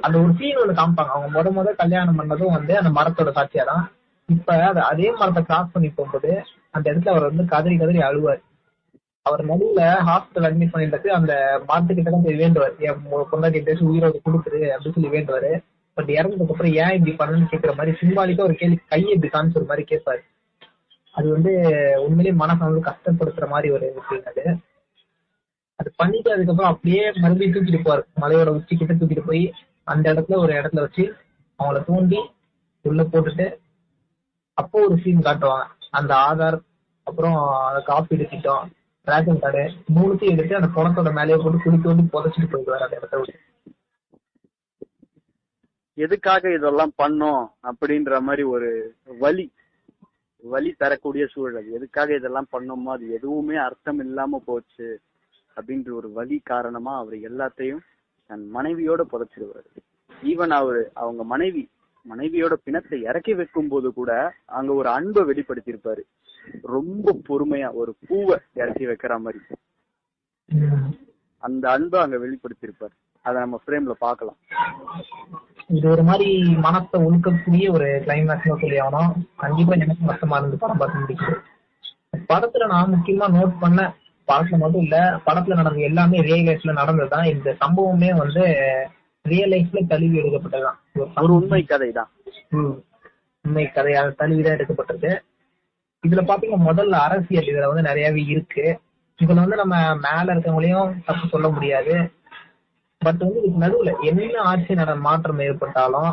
அந்த 0.05 0.17
ஒரு 0.23 0.33
சீன் 0.39 0.61
ஒண்ணு 0.63 0.79
காமிப்பாங்க. 0.81 1.13
அவங்க 1.15 1.31
முத 1.37 1.51
முத 1.57 1.73
கல்யாணம் 1.75 2.19
பண்ணதும் 2.21 2.55
வந்து 2.57 2.73
அந்த 2.81 2.91
மரத்தோட 2.99 3.33
சாட்சியா 3.39 3.65
தான் 3.73 3.85
இப்ப 4.29 4.57
அதே 4.91 5.09
மரத்தை 5.21 5.43
கிராஸ் 5.45 5.75
பண்ணி 5.75 5.91
போகும்போது 5.91 6.33
அந்த 6.75 6.85
இடத்துல 6.91 7.13
அவர் 7.15 7.29
வந்து 7.31 7.45
கதறி 7.53 7.77
கதறி 7.77 8.01
அழுவார். 8.09 8.43
அவர் 9.27 9.43
நடுவுல 9.51 9.83
ஹாஸ்பிட்டல் 10.09 10.47
அட்மிட் 10.49 10.73
பண்ணிட்டு 10.75 11.11
அந்த 11.19 11.33
மரத்துக்கிட்ட 11.69 12.11
தான் 12.15 12.27
போய் 12.27 12.41
வேண்டுவார். 12.43 12.75
என் 12.87 13.03
பொண்டாட்டி 13.33 13.61
பேசி 13.69 13.83
உயிரோட 13.91 14.17
கொடுத்துரு 14.27 14.61
அப்படின்னு 14.75 14.97
சொல்லி 14.97 15.13
வேண்டுவாரு. 15.17 15.51
பட் 15.97 16.11
இறந்ததுக்கு 16.17 16.55
அப்புறம் 16.55 16.75
ஏன் 16.83 16.95
இப்படி 16.99 17.13
பண்ணுன்னு 17.21 17.51
கேக்குற 17.53 17.73
மாதிரி 17.79 17.97
சிம்பாலிக்கா 18.01 18.47
ஒரு 18.49 18.57
கேள்வி 18.61 18.79
கையை 18.93 19.13
இப்படி 19.15 19.31
காமிச்சுற 19.35 19.65
மாதிரி 19.71 19.85
கேட்பாரு. 19.91 20.23
அது 21.15 21.27
வந்து 21.31 21.53
உண்மையிலேயே 22.05 22.35
மனசை 22.43 22.65
வந்து 22.69 22.89
கஷ்டப்படுத்துற 22.91 23.47
மாதிரி 23.49 23.69
ஒரு 23.77 23.87
விஷயம் 23.99 24.29
அது. 24.31 24.45
அது 25.81 25.91
பண்ணிட்டு 25.97 26.31
அதுக்கப்புறம் 26.35 26.73
அப்படியே 26.73 27.03
மறுபடியும் 27.23 27.55
தூக்கிட்டு 27.55 27.85
போவார். 27.85 28.05
மலையோட 28.23 28.51
உச்சி 28.59 28.75
கிட்ட 28.77 28.95
தூக்கிட்டு 28.95 29.25
போய் 29.27 29.45
அந்த 29.85 30.05
இடத்துல 30.13 30.37
ஒரு 30.37 30.53
இடத்துல 30.61 30.85
வச்சு 30.87 31.05
அவங்கள 31.59 31.81
தூண்டி 31.85 32.21
உள்ள 32.85 33.03
போட்டுட்டு 33.13 33.47
அப்போ 34.59 34.77
ஒரு 34.87 34.97
சீன் 35.05 35.27
காட்டுவாங்க. 35.29 35.65
அந்த 35.99 36.13
ஆதார் 36.29 36.59
அப்புறம் 37.07 37.39
அந்த 37.69 37.81
காப்பீடு 37.87 38.27
திட்டம் 38.33 38.69
டிராகன் 39.07 39.39
கார்டு 39.39 39.63
மூணுத்தையும் 39.95 40.35
எடுத்து 40.35 40.59
அந்த 40.59 40.69
குளத்தோட 40.75 41.11
மேலேயே 41.13 41.39
போட்டு 41.43 41.63
குளிக்க 41.63 41.93
வந்து 41.93 42.05
புதைச்சிட்டு 42.15 42.49
போயிடுவாரு 42.53 42.85
அந்த 42.87 42.97
இடத்த 42.97 43.17
விட்டு. 43.17 43.39
எதுக்காக 45.95 46.53
இதெல்லாம் 46.55 46.93
பண்ணோம் 47.03 47.45
அப்படின்ற 47.71 48.21
மாதிரி 48.21 48.43
ஒரு 48.43 48.69
வலி 49.19 49.47
வலி 50.43 50.71
தரக்கூடிய 50.73 51.27
சூழல் 51.27 51.73
எதுக்காக 51.73 52.15
இதெல்லாம் 52.15 52.47
பண்ணோமோ 52.53 52.91
அது 52.97 53.13
எதுவுமே 53.13 53.57
அர்த்தம் 53.57 53.99
இல்லாம 53.99 54.43
போச்சு 54.45 54.89
அப்படின்ற 55.57 55.91
ஒரு 55.93 56.11
வலி 56.13 56.41
காரணமா 56.45 56.93
அவர் 56.99 57.17
எல்லாத்தையும் 57.31 57.83
தன் 58.31 58.47
மனைவியோட 58.55 59.03
புதைச்சிடுவாரு. 59.13 59.71
ஈவன் 60.23 60.55
அவரு 60.61 60.91
அவங்க 60.95 61.25
மனைவி 61.25 61.63
மனைவியோட 62.07 62.55
பிணத்தை 62.65 62.99
இறக்கி 63.03 63.35
வைக்கும் 63.35 63.69
போது 63.69 63.89
கூட 63.93 64.11
அங்க 64.59 64.73
ஒரு 64.73 64.89
அன்பை 64.89 65.23
வெளிப்படுத்தியிருப்பாரு. 65.23 66.03
ரொம்ப 66.63 67.19
பொறுமையா 67.29 67.73
ஒரு 67.73 67.97
பூவை 68.09 68.39
இறக்கி 68.55 68.87
வைக்கிற 68.87 69.15
மாதிரி. 69.19 69.39
அந்த 71.39 71.71
அன்பை 71.71 72.01
அங்க 72.01 72.17
வெளிப்படுத்தியிருப்பாரு. 72.17 72.97
அதை 73.23 73.41
நம்ம 73.41 73.61
ஃப்ரேம்ல 73.67 73.91
பார்க்கலாம். 73.99 74.37
இது 75.69 75.89
ஒரு 75.89 76.03
மாதிரி 76.03 76.31
மனசை 76.55 76.99
உழுக்கக்கூடிய 76.99 77.71
ஒரு 77.71 77.87
கிளைமேக்ஸ் 78.07 78.61
சொல்லி 78.61 78.81
ஆகணும். 78.81 79.13
கண்டிப்பா 79.37 79.73
எனக்கு 79.73 80.07
கஷ்டமா 80.07 80.39
இருந்து 80.39 80.57
படம் 80.57 80.77
பார்த்து 80.77 80.99
முடிக்குது 80.99 81.39
படத்துல 82.29 82.67
நான் 82.67 82.93
முக்கியமா 82.93 83.27
நோட் 83.37 83.55
பண்ண 83.61 83.95
படத்துல 84.29 84.59
மட்டும் 84.59 84.83
இல்ல 84.83 85.21
படத்துல 85.27 85.55
நடந்த 85.55 85.81
எல்லாமே 85.81 86.21
ரியல் 86.21 86.47
லைஃப்ல 86.47 86.73
நடந்ததுதான். 86.73 87.31
இந்த 87.35 87.57
சம்பவமே 87.61 88.17
வந்து 88.17 88.43
ரியல் 89.23 89.51
லைஃப்ல 89.51 89.87
தழுவி 89.87 90.19
எடுக்கப்பட்டதுதான். 90.19 90.79
ஒரு. 91.15 91.35
உண்மை 91.35 91.63
கதை 91.63 91.93
தான். 91.93 92.11
உண்மை 93.43 93.71
கதையாக 93.71 94.27
தழுவிதான் 94.27 94.57
எடுக்கப்பட்டது 94.59 95.23
இதுல 96.05 96.21
பாத்தீங்கன்னா 96.29 96.67
முதல்ல 96.69 96.97
அரசியல் 97.07 97.45
இதுல 97.45 97.67
வந்து 97.67 97.83
நிறையவே 97.83 98.23
இருக்கு. 98.25 98.81
இதுல 99.19 99.35
வந்து 99.35 99.57
நம்ம 99.57 99.97
மேல 99.97 100.35
இருக்கவங்களையும் 100.35 101.05
தப்பு 101.05 101.29
சொல்ல 101.29 101.49
முடியாது. 101.49 101.95
பட் 102.99 103.19
வந்து 103.19 103.43
இதுக்கு 103.43 103.63
நடுவுல 103.65 103.93
என்ன 104.01 104.43
ஆட்சி 104.43 104.75
நட 104.75 104.95
மாற்றம் 104.97 105.39
ஏற்பட்டாலும் 105.39 106.13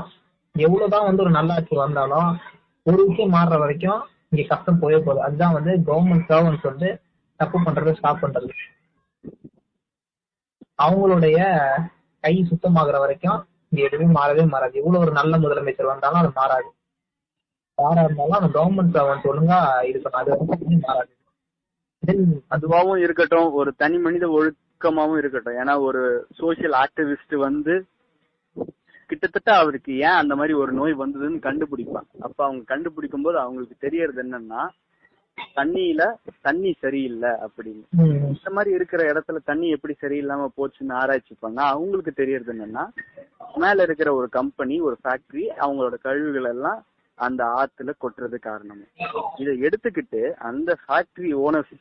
எவ்வளவுதான் 0.56 1.04
வந்து 1.04 1.21
ஒரு 1.21 1.32
நல்ல 1.32 1.54
ஆட்சி 1.54 1.76
வந்தாலும் 1.76 2.30
ஒரு 2.84 3.06
விஷயம் 3.08 3.34
மாறுற 3.34 3.60
வரைக்கும் 3.60 4.00
இங்க 4.30 4.43
கஷ்டம் 4.47 4.80
போயே 4.80 4.97
போகுது. 4.97 5.21
அதுதான் 5.21 5.54
வந்து 5.54 5.71
கவர்மெண்ட் 5.88 6.30
சர்வன்ஸ் 6.30 6.63
வந்து 6.63 7.02
தப்பு 7.39 7.58
பண்றது 7.60 7.97
ஸ்டாப் 7.97 8.26
பண்றது. 8.26 8.54
அவங்களுடைய 10.84 11.38
கை 12.23 12.47
சுத்தமாகற 12.50 12.97
வரைக்கும் 13.00 13.47
இங்க 13.69 13.86
எதுவுமே 13.86 14.19
மாறவே 14.19 14.47
மாறாது. 14.47 14.78
எவ்வளவு 14.78 15.04
ஒரு 15.04 15.12
நல்ல 15.12 15.38
முதலமைச்சர் 15.38 15.93
வந்தாலும் 15.93 16.19
அது 16.19 16.32
மாறாது. 16.36 16.69
யாரா 17.77 18.03
இருந்தாலும் 18.03 18.37
அந்த 18.39 18.49
கவர்மெண்ட் 18.55 18.95
சர்வன்ஸ் 18.95 19.27
ஒழுங்கா 19.31 19.59
இருக்கணும் 19.89 20.21
அது 20.21 20.77
மாறாது. 20.85 21.13
அதுவாவும் 22.55 23.01
இருக்கட்டும் 23.05 23.49
ஒரு 23.59 23.69
தனி 23.81 23.97
மனித 23.97 24.25
ஒழுக்கமாவும் 24.37 25.19
இருக்கட்டும். 25.21 25.59
ஏன்னா 25.61 25.73
ஒரு 25.87 26.01
சோசியல் 26.39 26.75
ஆக்டிவிஸ்ட் 26.83 27.35
வந்து 27.47 27.73
கிட்டத்தட்ட 29.09 29.49
அவருக்கு 29.59 29.91
ஏன் 30.07 30.19
அந்த 30.21 30.33
மாதிரி 30.35 30.53
ஒரு 30.61 30.71
நோய் 30.79 31.01
வந்ததுன்னு 31.01 31.45
கண்டுபிடிப்பாங்க 31.45 32.09
அப்ப 32.27 32.39
அவங்க 32.45 32.63
கண்டுபிடிக்கும் 32.71 33.25
போது 33.25 33.37
அவங்களுக்கு 33.43 33.75
தெரியறது 33.85 34.19
என்னன்னா 34.23 34.63
தண்ணியில 35.57 36.01
தண்ணி 36.41 36.71
சரியில்லை 36.83 37.31
அப்படின்னு. 37.45 37.83
இந்த 38.31 38.49
மாதிரி 38.55 38.71
இருக்கிற 38.77 39.01
இடத்துல 39.11 39.39
தண்ணி 39.49 39.67
எப்படி 39.75 39.93
சரியில்லாம 40.03 40.47
போச்சுன்னு 40.57 40.93
ஆராய்ச்சி 41.01 41.33
பண்ணா 41.39 41.63
அவங்களுக்கு 41.75 42.13
தெரியறது 42.21 42.51
என்னன்னா 42.55 42.85
மேல 43.63 43.83
இருக்கிற 43.87 44.09
ஒரு 44.19 44.27
கம்பெனி 44.29 44.75
ஒரு 44.87 44.95
ஃபேக்டரி 45.01 45.45
அவங்களோட 45.63 45.95
கழிவுகள் 46.05 46.49
எல்லாம் 46.53 46.79
அந்த 47.17 47.43
ஆத்துல 47.60 47.93
கொட்டுறது 47.99 48.38
காரணம். 48.39 48.82
இதை 49.38 49.53
எடுத்துக்கிட்டு 49.62 50.21
அந்த 50.49 50.77
ஃபேக்டரி 50.82 51.32
ஓனர்ஸ் 51.45 51.75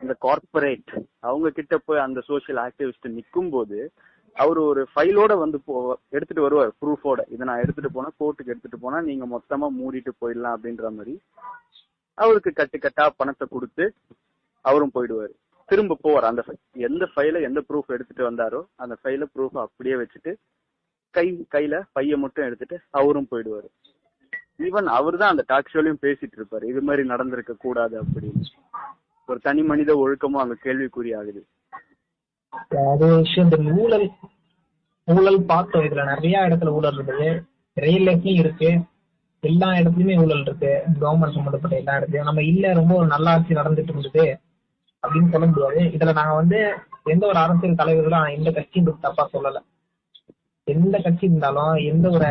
அந்த 0.00 0.14
கார்ப்பரேட் 0.20 0.92
அவங்க 1.20 1.50
கிட்ட 1.50 1.74
போய் 1.78 2.04
அந்த 2.06 2.20
சோஷியல் 2.20 2.60
ஆக்டிவிஸ்ட் 2.64 3.14
நிற்கும் 3.16 3.50
போது 3.50 3.78
அவர் 4.36 4.58
ஒரு 4.60 4.82
ஃபைலோட 4.92 5.32
வந்து 5.38 5.58
போ 5.60 5.74
எடுத்துட்டு 6.08 6.44
வருவார் 6.44 6.72
ப்ரூஃபோட 6.80 7.20
இதை 7.28 7.46
நான் 7.46 7.62
எடுத்துட்டு 7.62 7.90
போனா 7.92 8.10
கோர்ட்டுக்கு 8.20 8.52
எடுத்துட்டு 8.52 8.78
போனா 8.78 9.00
நீங்க 9.00 9.26
மொத்தமா 9.26 9.66
மூடிட்டு 9.78 10.12
போயிடலாம் 10.20 10.56
அப்படின்ற 10.56 10.90
மாதிரி 10.90 11.14
அவருக்கு 12.18 12.52
கட்டு 12.52 12.78
கட்டா 12.78 13.04
பணத்தை 13.16 13.46
கொடுத்து 13.48 13.84
அவரும் 14.64 14.94
போயிடுவாரு. 14.94 15.32
திரும்ப 15.68 15.98
போவார். 16.02 16.26
அந்த 16.28 16.42
எந்த 16.88 17.04
ஃபைல 17.12 17.40
எந்த 17.42 17.60
ப்ரூஃப் 17.68 17.94
எடுத்துட்டு 17.96 18.24
வந்தாரோ 18.30 18.60
அந்த 18.76 18.94
ஃபைல 19.00 19.26
ப்ரூஃப் 19.34 19.56
அப்படியே 19.58 19.96
வச்சுட்டு 19.96 20.32
கை 21.14 21.26
கையில 21.54 21.82
பைய 21.92 22.16
மட்டும் 22.16 22.46
எடுத்துட்டு 22.46 22.76
அவரும் 22.90 23.28
போயிடுவாரு. 23.30 23.68
ஈவன் 24.58 24.88
அவர் 24.98 25.16
தான் 25.16 25.30
அந்த 25.30 25.44
டாக் 25.46 25.70
ஷோலையும் 25.72 26.02
பேசிட்டு 26.02 26.36
இருப்பாரு. 26.38 26.64
இது 26.64 26.80
மாதிரி 26.80 27.02
நடந்திருக்க 27.06 27.52
கூடாது 27.58 27.94
அப்படின்னு. 28.02 28.42
ஒரு 29.28 29.38
தனி 29.38 29.62
மனித 29.62 29.90
ஒழுக்கமும் 29.94 30.42
அங்க 30.42 30.54
கேள்விக்குறி 30.64 31.10
ஆகுது 31.18 31.42
அது 32.92 33.06
விஷயம். 33.16 33.50
இந்த 33.50 33.58
ஊழல் 33.82 34.06
ஊழல் 35.08 35.44
பார்த்தோம் 35.44 35.84
இதுல 35.84 36.02
நிறைய 36.04 36.40
இடத்துல 36.40 36.68
ஊழல் 36.68 36.96
இருக்குது. 36.96 37.28
ரியல் 37.76 38.06
லைஃப்லயும் 38.08 38.40
இருக்கு. 38.44 38.70
எல்லா 39.40 39.68
இடத்துலயுமே 39.68 40.16
ஊழல் 40.22 40.40
இருக்கு. 40.40 40.72
கவர்மெண்ட் 41.00 41.36
சம்பந்தப்பட்ட 41.36 41.76
எல்லா 41.76 41.94
இடத்துலயும். 41.94 42.28
நம்ம 42.30 42.42
இல்ல 42.42 42.72
ரொம்ப 42.72 42.94
ஒரு 42.94 43.06
நல்ல 43.06 43.30
ஆட்சி 43.30 43.54
நடந்துட்டு 43.54 43.94
இருந்தது 43.94 44.24
அப்படின்னு 45.02 45.30
சொல்ல 45.30 45.46
முடியாது. 45.46 45.80
இதுல 45.96 46.12
நாங்க 46.12 46.34
வந்து 46.34 46.58
எந்த 47.04 47.26
ஒரு 47.26 47.38
அரசியல் 47.38 47.74
தலைவர்களும் 47.74 48.34
எந்த 48.36 48.50
கட்சியும் 48.50 49.00
தப்பா 49.00 49.24
சொல்லல. 49.32 49.60
எந்த 50.66 50.98
கட்சி 50.98 51.24
இருந்தாலும் 51.26 51.72
எந்த 51.92 52.06
ஒரு 52.10 52.28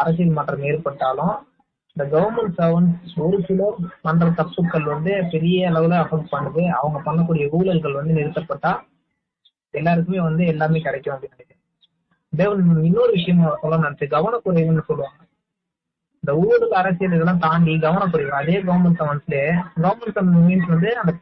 அரசியல் 0.00 0.36
மாற்றம் 0.36 0.62
ஏற்பட்டாலும் 0.62 1.34
இந்த 1.94 2.04
கவர்மெண்ட் 2.12 2.60
சர்வன்ஸ் 2.60 3.14
ஒரு 3.16 3.38
சிலர் 3.46 3.74
பண்ற 4.02 4.26
தப்புக்கள் 4.26 4.82
வந்து 4.82 5.12
பெரிய 5.30 5.70
அளவுல 5.70 5.96
அஃபெக்ட் 6.02 6.32
பண்ணுது. 6.32 6.62
அவங்க 6.80 6.98
பண்ணக்கூடிய 7.06 7.48
ஊழல்கள் 7.58 7.98
வந்து 7.98 8.14
நிறுத்தப்பட்டா 8.14 8.72
எல்லாருக்குமே 9.70 10.20
வந்து 10.20 10.46
எல்லாமே 10.46 10.80
கிடைக்கும் 10.80 11.14
அப்படின்னு 11.14 11.36
நினைக்கிறேன். 11.36 12.84
இன்னொரு 12.84 13.12
விஷயம் 13.12 13.58
சொல்ல 13.60 13.76
நினைச்சு 13.76 14.06
கவனக்குறைவுன்னு 14.16 14.86
சொல்லுவாங்க. 14.90 15.20
இந்த 16.22 16.32
ஊழல் 16.44 16.70
அரசியல் 16.80 17.12
இதெல்லாம் 17.12 17.38
தாண்டி 17.38 17.72
கவனக்குறைவு. 17.74 18.32
அதே 18.40 18.56
கவர்மெண்ட் 18.62 19.00
சர்வன்ஸ்லயே 19.00 19.46
கவர்மெண்ட் 19.84 20.16
சர்வன்ஸ் 20.16 20.42
மீன்ஸ் 20.48 20.72
வந்து 20.74 20.90
அந்த 20.98 21.12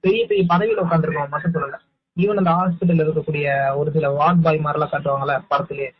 பெரிய 0.00 0.26
பெரிய 0.26 0.46
பதவியில் 0.52 0.82
உட்காந்துருக்கவங்க 0.82 1.28
மட்டும் 1.28 1.54
சொல்லல. 1.54 1.78
ஈவன் 2.20 2.40
அந்த 2.42 2.50
ஹாஸ்பிட்டல் 2.50 3.04
இருக்கக்கூடிய 3.04 3.76
ஒரு 3.76 3.90
சில 3.90 4.10
வார்ட் 4.10 4.42
பாய் 4.42 4.64
மாதிரிலாம் 4.64 4.92
காட்டுவாங்கல்ல 4.92 5.34
படத்துலயே 5.50 5.90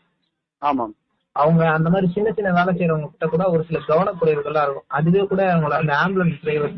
ஆமாம். 0.57 0.95
அவங்க 1.43 1.63
அந்த 1.77 1.89
மாதிரி 1.93 2.07
சின்ன 2.15 2.29
சின்ன 2.37 2.51
வேலை 2.57 2.71
செய்யறவங்க 2.73 3.09
கிட்ட 3.13 3.27
கூட 3.33 3.45
ஒரு 3.53 3.63
சில 3.69 3.79
கவனக்குறைவுகள்லாம் 3.87 4.67
இருக்கும். 4.67 4.87
அதுவே 4.99 5.23
கூட 5.31 5.41
அவங்கள 5.55 5.75
அந்த 5.81 5.93
ஆம்புலன்ஸ் 6.03 6.39
டிரைவர் 6.43 6.75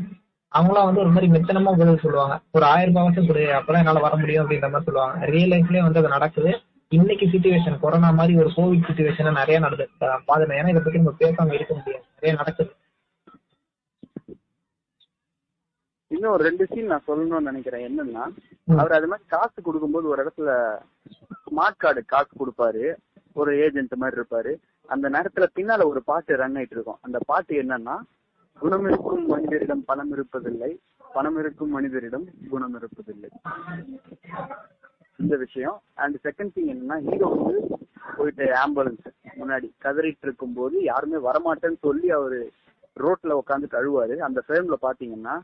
அவங்களாம் 0.52 0.88
வந்து 0.88 1.02
ஒரு 1.04 1.12
மாதிரி 1.14 1.28
மெத்தனமா 1.34 1.72
பதில் 1.80 2.02
சொல்லுவாங்க. 2.04 2.36
ஒரு 2.56 2.64
ஆயிரம் 2.72 2.92
ரூபாய் 2.92 3.06
வருஷம் 3.06 3.28
கொடு 3.28 3.42
அப்பதான் 3.58 3.82
என்னால 3.82 4.04
வர 4.06 4.16
முடியும் 4.16 4.44
அப்படின்ற 4.44 4.68
மாதிரி 4.72 4.88
சொல்லுவாங்க. 4.88 5.26
ரியல் 5.34 5.52
லைஃப்லயே 5.54 5.82
வந்து 5.86 6.00
அது 6.02 6.14
நடக்குது. 6.16 6.52
இன்னைக்கு 6.98 7.26
சுச்சுவேஷன் 7.32 7.80
கொரோனா 7.82 8.10
மாதிரி 8.20 8.34
ஒரு 8.42 8.50
கோவிட் 8.56 8.86
சுச்சுவேஷன் 8.88 9.38
நிறைய 9.40 9.58
நடக்குது. 9.64 9.90
பாதுகாப்பு 9.98 10.58
ஏன்னா 10.60 10.72
இதை 10.72 10.82
பத்தி 10.84 11.00
நம்ம 11.00 11.16
பேசாம 11.22 11.54
இருக்க 11.58 11.74
முடியாது. 11.74 12.04
நிறைய 12.16 12.32
நடக்குது. 12.40 12.72
இன்னும் 16.14 16.32
ஒரு 16.32 16.44
ரெண்டு 16.48 16.64
சீன் 16.70 16.90
நான் 16.92 17.06
சொல்லணும்னு 17.08 17.48
நினைக்கிறேன். 17.50 17.84
என்னன்னா 17.88 18.24
அவர் 18.78 18.96
அது 18.96 19.10
மாதிரி 19.10 19.28
காசு 19.34 19.58
கொடுக்கும்போது 19.62 20.06
ஒரு 20.12 20.20
இடத்துல 20.22 20.50
ஸ்மார்ட் 21.44 21.80
கார்டு 21.84 22.02
காசு 22.14 22.32
கொடுப்பாரு. 22.40 22.84
ஒரு 23.32 23.58
ஏஜென்ட் 23.58 23.94
மாதிரி 23.94 24.20
இருப்பாரு. 24.20 24.52
அந்த 24.86 25.10
நேரத்துல 25.10 25.46
பின்னால 25.58 25.86
ஒரு 25.86 26.02
பாட்டு 26.02 26.36
ரன் 26.36 26.54
ஆயிட்டு 26.54 26.76
இருக்கும். 26.78 26.98
அந்த 27.00 27.18
பாட்டு 27.26 27.62
என்னன்னா 27.62 27.96
குணம் 28.58 28.86
இருக்கும் 28.88 29.22
மனிதரிடம் 29.30 29.82
பணம் 29.84 30.12
இருப்பதில்லை 30.16 30.70
பணம் 31.12 31.38
இருக்கும் 31.38 31.70
மனிதரிடம் 31.70 32.26
குணம் 32.50 32.74
இருப்பதில்லை. 32.78 33.28
இந்த 35.16 35.36
விஷயம். 35.36 35.82
அண்ட் 35.94 36.16
செகண்ட் 36.22 36.52
திங் 36.56 36.70
என்னன்னா 36.74 37.10
ஹீரோ 37.10 37.26
வந்து 37.26 37.78
போயிட்டு 38.16 38.44
ஆம்புலன்ஸ் 38.44 39.06
முன்னாடி 39.38 39.68
கதறிட்டு 39.84 40.26
இருக்கும் 40.28 40.52
போது 40.52 40.82
யாருமே 40.82 41.18
வரமாட்டேன்னு 41.28 41.78
சொல்லி 41.80 42.10
அவரு 42.10 42.52
ரோட்ல 43.00 43.34
உட்காந்து 43.40 43.66
கழுவாரு 43.74 44.16
அந்த 44.16 44.42
ஃப்ரேம்ல 44.46 44.76
பாத்தீங்கன்னா 44.82 45.34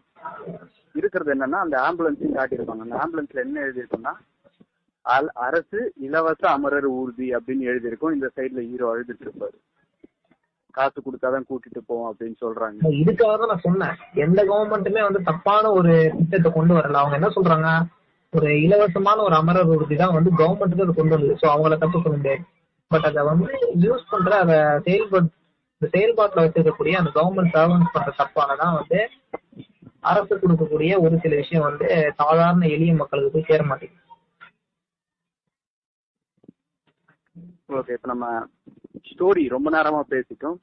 இருக்கிறது 0.92 1.34
என்னன்னா 1.34 1.60
அந்த 1.66 1.76
ஆம்புலன்ஸையும் 1.88 2.38
காட்டியிருப்பாங்க. 2.38 2.84
அந்த 2.86 2.96
ஆம்புலன்ஸ்ல 2.96 3.44
என்ன 3.46 3.60
எழுதியிருக்கோம்னா 3.60 4.14
அரசு 5.32 5.92
இலவச 5.96 6.50
அமரர் 6.50 6.86
ஊர்தி 6.86 7.34
அப்படின்னு 7.34 7.64
எழுதியிருக்கும். 7.66 8.14
இந்த 8.14 8.30
சைடுல 8.36 8.70
ஹீரோ 8.70 8.96
எழுதிட்டு 8.96 9.26
இருப்பாரு 9.26 9.58
காசு 10.70 11.02
கொடுத்தாதான் 11.02 11.46
கூட்டிட்டு 11.48 11.80
போவோம் 11.86 12.08
அப்படின்னு 12.12 12.34
சொல்றாங்க. 12.44 12.78
இதுக்காக 13.02 13.34
தான் 13.38 13.48
நான் 13.48 13.62
சொன்னேன். 13.62 13.94
எந்த 14.14 14.44
கவர்மெண்ட்டுமே 14.44 15.02
வந்து 15.02 15.22
தப்பான 15.22 15.72
ஒரு 15.72 16.12
திட்டத்தை 16.18 16.52
கொண்டு 16.52 16.74
வரல. 16.74 16.92
அவங்க 16.92 17.14
என்ன 17.14 17.28
சொல்றாங்க? 17.28 17.86
ஒரு 18.32 18.46
இலவசமான 18.46 19.22
ஒரு 19.22 19.34
அமரர் 19.34 19.66
உறுதி 19.66 19.96
தான் 19.96 20.12
வந்து 20.12 20.30
கவர்மெண்ட்டுக்கு 20.30 20.86
அதை 20.86 20.94
கொண்டு 20.94 21.14
வந்தது. 21.16 21.38
ஸோ 21.42 21.46
அவங்கள 21.50 21.78
தப்பு 21.78 22.00
சொல்ல 22.02 22.16
முடியாது. 22.16 22.42
பட் 22.88 23.04
அதை 23.04 23.22
வந்து 23.24 23.52
யூஸ் 23.80 24.10
பண்ற 24.10 24.38
அதை 24.38 24.56
செயல்படு 24.56 25.28
இந்த 25.82 25.98
செயல்பாட்டுல 25.98 26.44
வச்சிருக்கக்கூடிய 26.44 26.92
அந்த 26.92 27.10
கவர்மெண்ட் 27.14 27.54
சர்வன்ஸ் 27.54 27.92
பண்ற 27.92 28.12
தப்பாலதான் 28.18 28.74
வந்து 28.74 29.08
அரசு 30.00 30.34
கொடுக்கக்கூடிய 30.36 30.98
ஒரு 31.00 31.18
சில 31.18 31.34
விஷயம் 31.34 31.64
வந்து 31.64 32.12
சாதாரண 32.16 32.66
எளிய 32.66 32.94
மக்களுக்கு 32.94 33.30
போய் 33.30 33.48
சேர 33.48 33.62
மாட்டேங்குது. 33.62 34.05
ஓகே 37.68 37.94
இப்ப 37.96 38.08
நம்ம 38.12 38.26
ஸ்டோரி 39.10 39.42
ரொம்ப 39.48 39.68
நேரமா 39.76 40.00
பேசிட்டோம். 40.12 40.56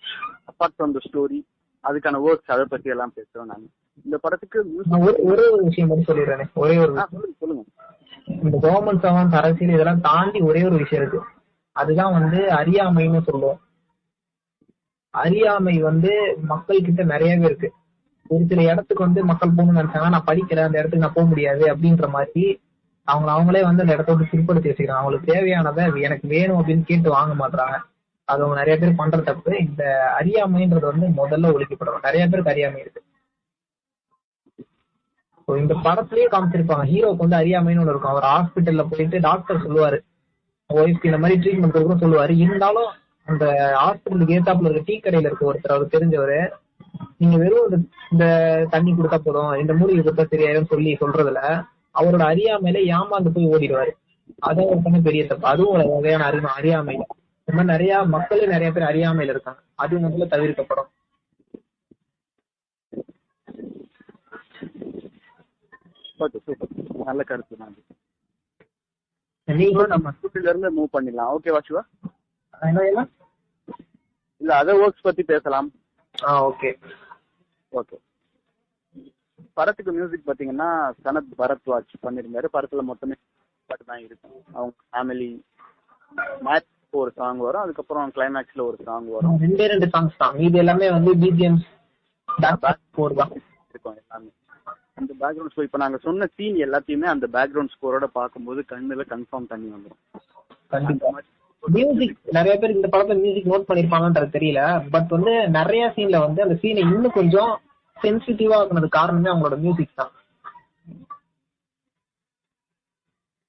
அப்பார்ட் 0.49 0.75
ஃப்ரம் 0.75 0.93
த 0.95 1.01
ஸ்டோரி 1.07 1.39
அதுக்கான 1.83 2.19
ஒர்க்ஸ் 2.27 2.53
அதை 2.55 2.65
பத்தி 2.65 2.89
எல்லாம் 2.89 3.13
பேசுறோம் 3.15 3.49
நாங்க. 3.51 3.65
இந்த 4.05 4.17
படத்துக்கு 4.17 4.59
ஒரு 4.99 5.15
ஒரே 5.29 5.45
ஒரு 5.55 5.63
விஷயம் 5.63 5.89
மட்டும் 5.89 6.09
சொல்லிடுறேனே. 6.09 6.45
ஒரே 6.53 6.75
ஒரு 6.77 6.93
சொல்லுங்க 7.39 7.63
இந்த 8.43 8.57
கவர்மெண்ட் 8.65 9.03
சர்வன்ஸ் 9.05 9.39
அரசியல் 9.41 9.73
இதெல்லாம் 9.73 10.01
தாண்டி 10.01 10.39
ஒரே 10.49 10.61
ஒரு 10.69 10.77
விஷயம் 10.83 11.01
இருக்கு. 11.03 11.21
அதுதான் 11.75 12.15
வந்து 12.19 12.39
அறியாமைன்னு 12.59 13.21
சொல்லுவோம். 13.29 13.59
அறியாமை 15.13 15.75
வந்து 15.89 16.11
மக்கள் 16.51 16.85
கிட்ட 16.85 17.03
நிறையவே 17.13 17.45
இருக்கு. 17.49 17.69
ஒரு 18.27 18.43
சில 18.49 18.61
இடத்துக்கு 18.71 19.05
வந்து 19.07 19.21
மக்கள் 19.31 19.55
போகணும்னு 19.57 19.79
நினைச்சாங்கன்னா 19.79 20.13
நான் 20.15 20.29
படிக்கிறேன் 20.29 20.67
அந்த 20.67 20.77
இடத்துக்கு 20.79 21.05
நான் 21.05 21.17
போக 21.17 21.27
முடியாது 21.27 21.63
அப்படின்ற 21.73 22.07
மாதிரி 22.15 22.45
அவங்க 23.05 23.31
அவங்களே 23.31 23.63
வந்து 23.63 23.81
அந்த 23.81 23.93
இடத்த 23.93 24.13
விட்டு 24.13 24.37
பிற்படுத்தி 24.37 24.69
வச்சுக்கிறாங்க. 24.69 24.95
அவங்களுக்கு 24.95 25.33
தேவையானதை 25.33 26.01
எனக்கு 26.01 26.27
வேணும் 26.27 26.67
அப்படின்னு 26.67 26.83
கேட்டு 26.83 27.09
வாங்க 27.09 27.47
மாட்டாங்க 27.47 27.79
அது 28.25 28.43
அவங்க 28.43 28.63
நிறைய 28.63 28.85
பேர் 28.85 28.95
பண்ற 28.95 29.17
தப்பு 29.17 29.59
இந்த 29.59 30.11
அறியாமைன்றது 30.19 30.97
வந்து 30.97 31.27
முதல்ல 31.27 31.55
ஒழிக்கப்படணும். 31.55 32.01
நிறைய 32.01 32.27
பேருக்கு 32.27 32.51
அறியாமை 32.51 32.81
இருக்கு. 32.81 33.03
இந்த 35.45 35.73
படத்துலயே 35.73 36.27
காமிச்சிருப்பாங்க. 36.31 36.85
ஹீரோக்கு 36.85 37.15
வந்து 37.15 37.37
அறியாமைன்னு 37.37 37.79
ஒன்று 37.79 37.89
இருக்கும். 37.89 38.15
அவர் 38.15 38.23
ஹாஸ்பிட்டல்ல 38.23 38.85
போயிட்டு 38.89 39.19
டாக்டர் 39.19 39.67
சொல்லுவாரு. 39.67 39.99
ஒய்ஃப்க்கு 40.73 41.05
இந்த 41.05 41.17
மாதிரி 41.17 41.39
ட்ரீட்மெண்ட் 41.39 41.81
கூட 41.81 41.93
சொல்லுவாரு. 41.93 42.37
இருந்தாலும் 42.37 42.91
அந்த 43.25 43.45
ஹாஸ்பிட்டலுக்கு 43.83 44.39
ஏத்தாப்புல 44.39 44.69
இருக்க 44.69 44.81
டீ 44.85 44.99
கடையில 44.99 45.19
இருக்க 45.19 45.53
ஒருத்தர் 45.53 45.67
அவர் 45.67 45.87
தெரிஞ்சவர் 45.87 46.49
நீங்க 47.17 47.37
வெறும் 47.37 47.71
இந்த- 47.71 47.87
இந்த 48.11 48.67
தண்ணி 48.69 48.91
கொடுத்தா 48.91 49.17
போதும். 49.17 49.59
இந்த 49.59 49.73
மூலிகை 49.73 50.13
கொடுத்தா 50.13 50.27
சரியாயிரும் 50.29 50.67
சொல்லி 50.67 50.97
சொல்றதுல 51.01 51.65
அவரோட 51.99 52.23
அறியாமையில 52.31 52.79
ஏமாந்து 52.95 53.33
போய் 53.35 53.51
ஓடிடுவாரு. 53.53 53.91
அதான் 54.47 54.69
ஒரு 54.71 54.79
பண்ண 54.83 54.99
பெரிய 55.07 55.23
தப்பு. 55.27 55.47
அதுவும் 55.53 55.73
ஒரு 55.75 55.85
வகையான 55.93 56.25
அறிவு 56.31 56.49
அறியாமை 56.59 56.95
இந்த 56.95 57.53
மாதிரி 57.57 57.71
நிறைய 57.71 57.93
மக்களே 58.15 58.45
நிறைய 58.55 58.69
பேர் 58.71 58.89
அறியாமையில 58.91 59.33
இருக்காங்க. 59.35 59.61
அது 59.83 59.97
முதல்ல 60.03 60.27
தவிர்க்கப்படும். 60.33 60.91
நல்ல 67.07 67.21
கருத்து 67.29 67.57
தான் 67.57 67.67
அது. 67.69 67.81
நீங்க 69.47 69.63
இப்போ 69.71 69.85
நம்ம 69.93 70.11
ஸ்கூல்ல 70.17 70.51
இருந்து 70.51 70.69
மூவ் 70.77 70.93
பண்ணிடலாம். 70.95 71.31
ஓகேவா 71.35 71.61
சிவா? 71.67 71.83
இல்ல 74.41 74.51
அதர் 74.59 74.81
ஒர்க்ஸ் 74.83 75.07
பத்தி 75.07 75.23
பேசலாம். 75.23 75.67
ஆ 76.27 76.31
ஓகே 76.47 76.69
ஓகே 77.71 77.97
படத்துக்கு 79.53 79.91
மியூசிக் 79.91 80.27
பாத்தீங்கன்னா 80.27 80.91
சனத் 81.03 81.33
பரத்வாஜ் 81.37 81.93
பண்ணிருந்தாரு. 82.03 82.47
படத்துல 82.53 82.83
மொத்தமே 82.89 83.15
பாட்டு 83.65 83.85
தான் 83.85 83.99
இருக்கும். 83.99 84.31
அவங்க 84.51 84.73
ஃபேமிலி 84.91 85.29
மேட்ச் 86.39 86.65
ஒரு 86.91 87.11
சாங் 87.11 87.37
வரும். 87.37 87.61
அதுக்கப்புறம் 87.61 88.11
கிளைமேக்ஸ்ல 88.15 88.61
ஒரு 88.61 88.77
சாங் 88.83 89.09
வரும். 89.11 89.39
ரெண்டே 89.41 89.65
ரெண்டு 89.67 89.85
சாங்ஸ் 89.85 90.17
தான். 90.17 90.35
மீதி 90.35 90.57
எல்லாமே 90.57 90.91
வந்து 90.91 91.15
பிஜிஎம்ஸ் 91.15 91.67
இருக்கும் 93.69 93.97
எல்லாமே. 94.01 94.29
அந்த 94.95 95.13
பேக்ரவுண்ட் 95.19 95.51
ஸ்கோர் 95.51 95.65
இப்ப 95.65 95.77
நாங்க 95.77 95.97
சொன்ன 95.97 96.25
சீன் 96.25 96.55
எல்லாத்தையுமே 96.55 97.07
அந்த 97.13 97.27
பேக்ரவுண்ட் 97.33 97.69
ஸ்கோரோட 97.75 98.03
பார்க்கும்போது 98.03 98.63
கண்ணுல 98.69 99.03
கன்ஃபார்ம் 99.13 99.47
தண்ணி 99.47 99.87
கண்டிப்பா. 100.67 101.21
மியூசிக் 101.67 102.17
நிறைய 102.31 102.59
பேர் 102.59 102.75
இந்த 102.75 102.87
படத்துல 102.91 103.19
மியூசிக் 103.21 103.51
நோட் 103.51 103.71
பண்ணிருப்பாங்கன்றது 103.71 104.29
தெரியல. 104.37 104.83
பட் 104.91 105.07
வந்து 105.07 105.49
நிறைய 105.49 105.93
சீன்ல 105.95 106.19
வந்து 106.19 106.41
அந்த 106.41 106.55
சீனை 106.61 106.77
இன்னும் 106.77 107.17
கொஞ்சம் 107.19 107.59
சென்சிட்டிவா 107.97 108.55
ஆக்குனது 108.59 108.89
காரணமே 108.97 109.31
அவங்களோட 109.31 109.57
மியூசிக் 109.63 109.99
தான். 110.01 110.13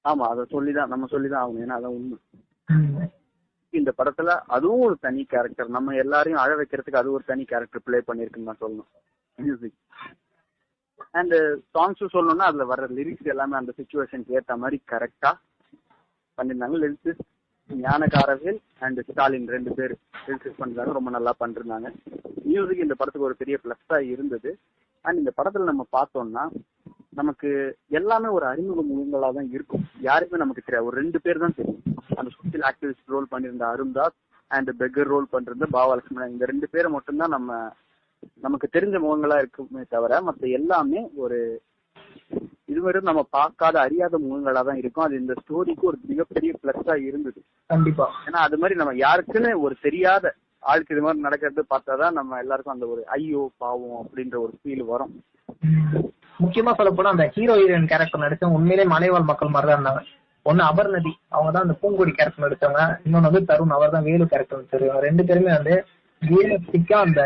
ஆமா 0.05 0.25
அதை 0.31 0.43
சொல்லிதான் 0.55 0.91
நம்ம 0.93 1.07
சொல்லிதான் 1.13 1.43
ஆகணும் 1.43 1.63
ஏன்னா 1.65 1.77
அதான் 1.77 1.95
உண்மை. 1.97 2.17
இந்த 3.73 3.91
படத்துல 3.99 4.33
அதுவும் 4.55 4.83
ஒரு 4.87 4.95
தனி 5.05 5.21
கேரக்டர் 5.31 5.75
நம்ம 5.77 5.95
எல்லாரையும் 6.03 6.41
அழ 6.43 6.51
வைக்கிறதுக்கு 6.59 7.01
அது 7.01 7.09
ஒரு 7.15 7.23
தனி 7.31 7.43
கேரக்டர் 7.51 7.83
ப்ளே 7.87 7.99
பண்ணிருக்குன்னு 8.09 8.49
தான் 8.51 8.61
சொல்லணும் 8.61 8.89
மியூசிக் 9.37 9.79
அண்ட் 11.19 11.35
சாங்ஸ் 11.75 12.03
சொல்லணும்னா 12.15 12.47
அதுல 12.49 12.65
வர 12.71 12.87
லிரிக்ஸ் 12.97 13.31
எல்லாமே 13.33 13.55
அந்த 13.59 13.73
சுச்சுவேஷனுக்கு 13.79 14.37
ஏத்த 14.39 14.55
மாதிரி 14.63 14.77
கரெக்டா 14.93 15.31
பண்ணிருந்தாங்க 16.37 16.77
லிரிக்ஸ் 16.83 17.23
ஞானகாரவேல் 17.69 18.59
அண்ட் 18.85 18.99
ஸ்டாலின் 19.09 19.47
ரெண்டு 19.53 19.71
பேர். 19.77 19.93
லிரிக்ஸ் 20.25 20.57
பண்ணிருந்தாங்க 20.59 20.93
ரொம்ப 20.97 21.11
நல்லா 21.17 21.31
பண்ணிருந்தாங்க. 21.41 21.89
மியூசிக் 22.55 22.85
இந்த 22.85 22.95
படத்துக்கு 22.99 23.29
ஒரு 23.29 23.37
பெரிய 23.41 23.57
பிளஸ்ஸா 23.63 23.99
இருந்தது. 24.13 24.51
அண்ட் 25.05 25.21
இந்த 25.21 25.31
படத்துல 25.39 25.69
நம்ம 25.71 25.85
பார்த்தோம்னா 25.97 26.43
நமக்கு 27.19 27.49
எல்லாமே 27.99 28.29
ஒரு 28.37 28.45
அறிமுக 28.51 28.81
முகங்களா 28.87 29.27
தான் 29.35 29.49
இருக்கும். 29.55 29.83
யாருமே 30.07 30.39
நமக்கு 30.41 30.63
தெரியாது. 30.63 30.87
ஒரு 30.89 30.97
ரெண்டு 31.01 31.19
பேர் 31.25 31.43
தான் 31.43 31.57
தெரியும். 31.59 31.83
அந்த 32.19 32.29
சோசியல் 32.37 32.65
ஆக்டிவிஸ்ட் 32.69 33.13
ரோல் 33.13 33.31
பண்ணியிருந்த 33.33 33.65
அருண்தாஸ் 33.73 34.17
அண்ட் 34.51 34.69
பெக்கர் 34.81 35.11
ரோல் 35.13 35.31
பண்றது 35.33 35.67
பாபாலட்சுமணன் 35.75 36.33
இந்த 36.33 36.45
ரெண்டு 36.51 36.67
பேரை 36.73 36.89
மட்டும்தான் 36.95 37.35
நம்ம 37.35 37.59
நமக்கு 38.45 38.67
தெரிஞ்ச 38.75 38.97
முகங்களா 39.03 39.37
இருக்குமே 39.41 39.81
தவிர 39.93 40.19
மத்த 40.27 40.49
எல்லாமே 40.59 41.01
ஒரு 41.23 41.39
இது 42.71 42.79
மாதிரி 42.83 42.99
நம்ம 43.09 43.21
பார்க்காத 43.37 43.75
அறியாத 43.85 44.15
முகங்களா 44.23 44.61
தான் 44.69 44.79
இருக்கும். 44.81 45.05
அது 45.07 45.15
இந்த 45.21 45.33
ஸ்டோரிக்கு 45.41 45.83
ஒரு 45.89 45.97
மிகப்பெரிய 46.11 46.51
பிளஸ்ஸா 46.61 46.95
இருந்தது. 47.09 47.39
கண்டிப்பா. 47.73 48.05
ஏன்னா 48.27 48.39
அது 48.47 48.57
மாதிரி 48.61 48.75
நம்ம 48.79 48.93
யாருக்குன்னு 49.05 49.51
ஒரு 49.65 49.75
தெரியாத 49.85 50.33
ஆளுக்கு 50.69 50.93
இது 50.95 51.03
மாதிரி 51.05 51.25
நடக்கிறது 51.25 51.63
பார்த்தாதான் 51.73 52.15
நம்ம 52.19 52.37
எல்லாருக்கும் 52.43 52.75
அந்த 52.75 52.85
ஒரு 52.93 53.01
ஐயோ 53.15 53.41
பாவம் 53.63 53.97
அப்படின்ற 54.01 54.35
ஒரு 54.45 54.53
ஃபீல் 54.59 54.83
வரும். 54.91 55.13
முக்கியமா 56.39 56.71
சொல்ல 56.77 56.91
போனா 56.93 57.13
அந்த 57.15 57.25
ஹீரோ 57.35 57.53
ஹீரோயின் 57.59 57.91
கேரக்டர் 57.91 58.23
நடிச்சவங்க 58.23 58.59
உண்மையிலே 58.59 58.85
மலைவாழ் 58.93 59.29
மக்கள் 59.31 59.53
மாதிரி 59.55 59.69
தான் 59.69 59.77
இருந்தாங்க. 59.77 60.01
ஒண்ணு 60.45 60.63
அபர்நதி 60.71 61.11
அவங்க 61.35 61.51
தான் 61.51 61.65
அந்த 61.65 61.75
பூங்கொடி 61.81 62.11
கேரக்டர் 62.17 62.45
நடிச்சவங்க. 62.45 62.81
இன்னொன்னு 63.05 63.29
வந்து 63.29 63.47
தருண் 63.51 63.75
அவர் 63.77 63.95
தான் 63.95 64.07
வேலு 64.09 64.25
கேரக்டர் 64.33 64.59
நடிச்சிருக்காங்க 64.59 65.05
ரெண்டு 65.07 65.25
பேருமே 65.29 65.51
வந்து 65.57 65.75
ரியலிஸ்டிக்கா 66.21 66.97
அந்த 67.07 67.21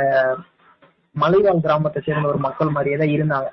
மலைவாழ் 1.16 1.66
கிராமத்தை 1.66 2.02
சேர்ந்த 2.08 2.32
ஒரு 2.34 2.40
மக்கள் 2.48 2.76
மாதிரியே 2.76 3.00
தான் 3.02 3.16
இருந்தாங்க. 3.16 3.50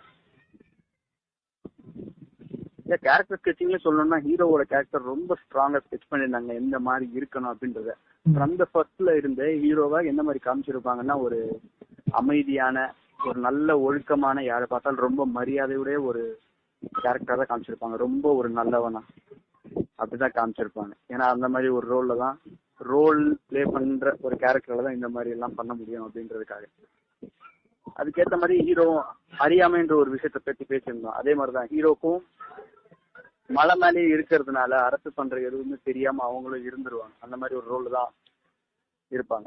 இந்த 2.87 2.97
கேரக்டர் 2.97 3.39
ஸ்கெச்சிங்ல 3.45 3.79
சொல்லணும்னா 3.85 4.19
ஹீரோவோட 4.27 4.63
கேரக்டர் 4.63 5.03
ரொம்ப 5.03 5.37
ஸ்ட்ராங்கா 5.43 5.79
ஸ்கெச் 5.87 6.11
பண்ணிருந்தாங்க 6.11 6.47
எந்த 6.47 6.79
மாதிரி 6.79 7.07
இருக்கணும் 7.19 7.51
அப்படின்றத. 7.53 7.93
ஃப்ரம் 8.35 8.55
த 8.57 8.67
ஃபர்ஸ்ட்ல 8.73 9.17
இருந்த 9.17 9.45
ஹீரோவா 9.45 10.07
எந்த 10.07 10.23
மாதிரி 10.23 10.41
காமிச்சிருப்பாங்கன்னா 10.45 11.21
ஒரு 11.21 11.61
அமைதியான 12.11 12.95
ஒரு 13.27 13.41
நல்ல 13.41 13.81
ஒழுக்கமான 13.81 14.43
யாரை 14.43 14.67
பார்த்தாலும் 14.69 15.05
ரொம்ப 15.07 15.27
மரியாதையுடைய 15.27 16.05
ஒரு 16.05 16.39
கேரக்டரா 17.03 17.37
தான் 17.41 17.51
காமிச்சிருப்பாங்க. 17.51 17.97
ரொம்ப 17.97 18.35
ஒரு 18.35 18.49
நல்லவனா. 18.49 19.03
அப்படிதான் 19.99 20.37
காமிச்சிருப்பாங்க. 20.39 20.93
ஏன்னா 21.09 21.27
அந்த 21.35 21.49
மாதிரி 21.49 21.69
ஒரு 21.69 21.87
ரோல்ல 21.95 22.17
தான் 22.17 22.39
ரோல் 22.77 23.39
ப்ளே 23.49 23.63
பண்ற 23.65 24.17
ஒரு 24.21 24.37
கேரக்டர்ல 24.41 24.83
தான் 24.83 24.95
இந்த 24.95 25.09
மாதிரி 25.09 25.31
எல்லாம் 25.31 25.55
பண்ண 25.55 25.75
முடியும் 25.75 26.07
அப்படின்றதுக்காக. 26.07 26.65
அதுக்கேத்த 27.97 28.37
மாதிரி 28.39 28.65
ஹீரோ 28.65 29.05
அறியாமைன்ற 29.39 29.93
ஒரு 29.93 30.11
விஷயத்தை 30.11 30.41
பத்தி 30.45 30.65
பேசியிருந்தோம். 30.69 31.19
அதே 31.21 31.35
மாதிரிதான் 31.35 31.71
ஹீரோக்கும் 31.77 32.21
மலை 33.51 33.75
மேலேயே 33.81 34.09
இருக்கிறதுனால 34.17 34.73
அரசு 34.89 35.09
பண்ற 35.19 35.37
எதுவுமே 35.49 35.77
தெரியாம 35.89 36.23
அவங்களும் 36.29 36.67
இருந்துருவாங்க. 36.69 37.15
அந்த 37.25 37.35
மாதிரி 37.41 37.59
ஒரு 37.61 37.67
ரோல் 37.75 37.89
தான் 37.97 38.11
இருப்பாங்க. 39.13 39.47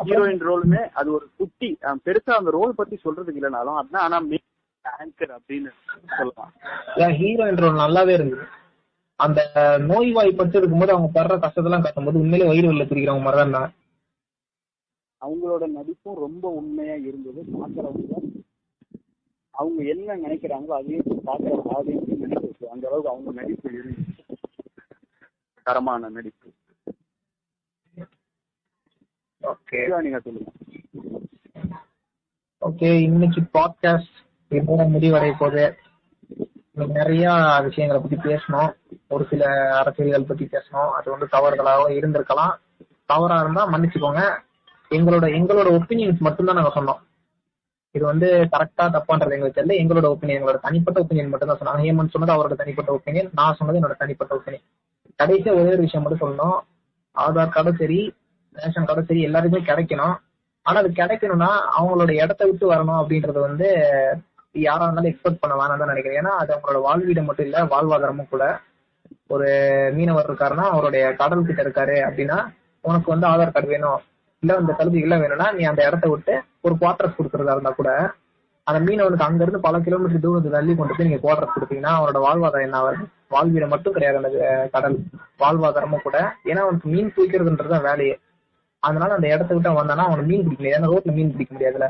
ஹீரோயின் 0.00 0.44
ரோலுமே 0.48 0.82
அது 1.00 1.08
ஒரு 1.16 1.26
குட்டி 1.38 1.68
பெருசா 2.06 2.34
அந்த 2.38 2.50
ரோல் 2.58 2.78
பத்தி 2.78 2.96
சொல்றதுக்கு 3.04 3.40
இல்லைனாலும் 3.40 3.78
அதான் 3.80 4.04
ஆனா 4.06 4.18
ஆங்கர் 4.84 5.32
அப்படின்னு 5.36 5.70
சொல்லலாம். 6.18 6.52
ஹீரோயின் 7.20 7.60
ரோல் 7.64 7.82
நல்லாவே 7.84 8.14
இருந்தது. 8.18 8.44
அந்த 9.20 9.40
நோய்வாய்ப்பட்டு 9.90 10.56
இருக்கும்போது 10.60 10.94
அவங்க 10.94 11.08
படுற 11.16 11.34
கஷ்டத்தெல்லாம் 11.42 11.84
காட்டும்போது 11.84 12.22
உண்மையிலே 12.22 12.48
வயிறு 12.50 12.70
வெளில 12.70 12.86
பிரிக்கிறவங்க 12.90 13.26
மாதிரி 13.26 13.52
தான் 13.56 13.72
அவங்களோட 15.22 15.64
நடிப்பும் 15.76 16.22
ரொம்ப 16.26 16.44
உண்மையா 16.60 16.94
இருந்தது. 17.08 17.40
பாக்குறவங்க 17.58 18.20
அவங்க 19.60 19.82
என்ன 19.82 20.16
நினைக்கிறாங்களோ 20.16 20.66
அதையும் 20.66 21.22
பாக்குற 21.26 21.62
ஆடியன்ஸ் 21.74 22.16
நினைக்க. 22.16 22.70
அந்த 22.70 22.86
அளவுக்கு 22.86 23.10
அவங்க 23.10 23.32
நடிப்பு 23.32 23.70
இருந்துச்சு. 23.70 24.34
தரமான 25.62 26.08
நடிப்பு. 26.08 26.52
ஓகே 29.42 30.00
நீங்க 30.00 30.20
சொல்லுங்க. 30.20 30.50
ஓகே 32.60 33.02
இன்னைக்கு 33.02 33.40
பாட்காஸ்ட் 33.40 34.26
இதோட 34.50 34.88
முடிவடைய 34.88 35.34
போகுது. 35.38 35.76
நிறைய 36.72 37.30
விஷயங்களை 37.62 38.02
பத்தி 38.02 38.16
பேசணும். 38.16 38.74
ஒரு 39.08 39.26
சில 39.30 39.74
அரசியல்கள் 39.76 40.24
பத்தி 40.24 40.44
பேசணும். 40.44 40.90
அது 40.90 41.10
வந்து 41.10 41.26
தவறுகளாக 41.26 41.88
இருந்திருக்கலாம். 41.88 42.58
தவறா 43.06 43.40
இருந்தா 43.40 43.66
மன்னிச்சுக்கோங்க. 43.66 44.42
எங்களோட 44.90 45.26
எங்களோட 45.40 45.80
ஒப்பீனியன்ஸ் 45.80 46.18
மட்டும்தான் 46.18 46.56
நாங்க 46.56 46.80
சொன்னோம். 46.80 47.09
இது 47.94 48.04
வந்து 48.10 48.28
கரெக்டா 48.52 48.84
தப்பான்றது 48.96 49.34
எங்களுக்கு 49.36 49.58
தெரியல. 49.58 49.76
எங்களோட 49.82 50.06
ஒப்பீனியன் 50.14 50.38
எங்களோட 50.38 50.58
தனிப்பட்ட 50.66 50.98
ஒப்பீனியன் 51.02 51.30
மட்டும் 51.32 51.50
தான் 51.50 51.60
சொன்னாங்க 51.60 51.84
ஹேமந்த் 51.86 52.14
சொன்னது 52.14 52.34
அவரோட 52.36 52.56
தனிப்பட்ட 52.62 52.90
ஒப்பீனியன் 52.96 53.30
நான் 53.38 53.56
சொன்னது 53.58 53.78
என்னோட 53.80 53.96
தனிப்பட்ட 54.02 54.32
ஒப்பீனியன் 54.38 54.66
கடைசியா 55.20 55.54
ஒரே 55.60 55.70
ஒரு 55.76 55.84
விஷயம் 55.86 56.04
மட்டும் 56.04 56.22
சொல்லணும். 56.24 56.58
ஆதார் 57.16 57.54
கார்டும் 57.54 57.80
சரி 57.82 58.00
ரேஷன் 58.56 58.86
கார்டும் 58.88 59.08
சரி 59.10 59.22
எல்லாருக்குமே 59.28 59.68
கிடைக்கணும். 59.70 60.14
ஆனா 60.66 60.78
அது 60.82 60.90
கிடைக்கணும்னா 61.00 61.50
அவங்களோட 61.78 62.10
இடத்த 62.22 62.42
விட்டு 62.48 62.66
வரணும் 62.72 63.00
அப்படின்றது 63.00 63.40
வந்து 63.48 63.68
யாரா 64.54 64.84
இருந்தாலும் 64.84 65.10
எக்ஸ்பெக்ட் 65.10 65.42
பண்ண 65.42 65.54
வேணாம் 65.60 65.80
தான் 65.82 65.92
நினைக்கிறேன். 65.92 66.20
ஏன்னா 66.20 66.32
அது 66.42 66.50
அவங்களோட 66.54 66.78
வாழ்வீடு 66.86 67.22
மட்டும் 67.28 67.46
இல்ல 67.48 67.58
வாழ்வாதாரமும் 67.72 68.32
கூட. 68.32 68.44
ஒரு 69.34 69.48
மீனவர் 69.96 70.28
இருக்காருன்னா 70.28 70.64
அவருடைய 70.72 71.04
கடல் 71.20 71.48
கிட்ட 71.48 71.60
இருக்காரு 71.64 71.96
அப்படின்னா 72.06 72.38
உனக்கு 72.84 73.08
வந்து 73.12 73.26
ஆதார் 73.26 73.54
கார்டு 73.54 73.72
வேணும். 73.74 74.00
இல்ல 74.42 74.52
இந்த 74.62 74.74
எல்லாம் 75.06 75.22
வேணும்னா 75.24 75.46
நீ 75.58 75.62
அந்த 75.70 75.80
இடத்த 75.88 76.06
விட்டு 76.12 76.34
ஒரு 76.66 76.74
குவார்டர்ஸ் 76.80 77.16
கொடுக்கறதா 77.18 77.54
இருந்தா 77.56 77.72
கூட 77.80 77.90
அந்த 78.66 78.78
மீனவனுக்கு 78.86 79.26
அங்க 79.26 79.42
இருந்து 79.44 79.60
பல 79.66 79.76
கிலோமீட்டர் 79.84 80.22
தூரத்துக்கு 80.24 80.56
தள்ளி 80.56 80.72
கொண்டு 80.78 80.94
போய் 80.96 81.06
நீங்க 81.08 81.20
குவார்டர்ஸ் 81.22 81.54
கொடுத்தீங்கன்னா 81.54 81.92
அவனோட 81.98 82.18
வாழ்வாதாரம் 82.24 82.66
என்ன 82.66 82.78
ஆகுது 82.80 83.04
வாழ்வீடு 83.34 83.66
மட்டும் 83.72 83.94
கிடையாது 83.96 84.18
அந்த 84.20 84.30
கடல். 84.74 84.96
வாழ்வாதாரமும் 85.42 86.04
கூட. 86.06 86.18
ஏன்னா 86.50 86.60
அவனுக்கு 86.66 86.88
மீன் 86.94 87.12
பிடிக்கிறதுன்றது 87.16 87.72
தான் 87.74 87.86
வேலையே. 87.88 88.14
அதனால 88.82 89.14
அந்த 89.18 89.26
இடத்த 89.34 89.50
விட்டு 89.54 89.80
வந்தானா 89.80 90.04
அவனுக்கு 90.08 90.30
மீன் 90.32 90.44
பிடிக்க 90.44 90.60
முடியாது. 90.60 90.78
ஏன்னா 90.78 90.90
ரோட்ல 90.92 91.14
மீன் 91.18 91.32
பிடிக்க 91.34 91.52
முடியாதுல 91.56 91.88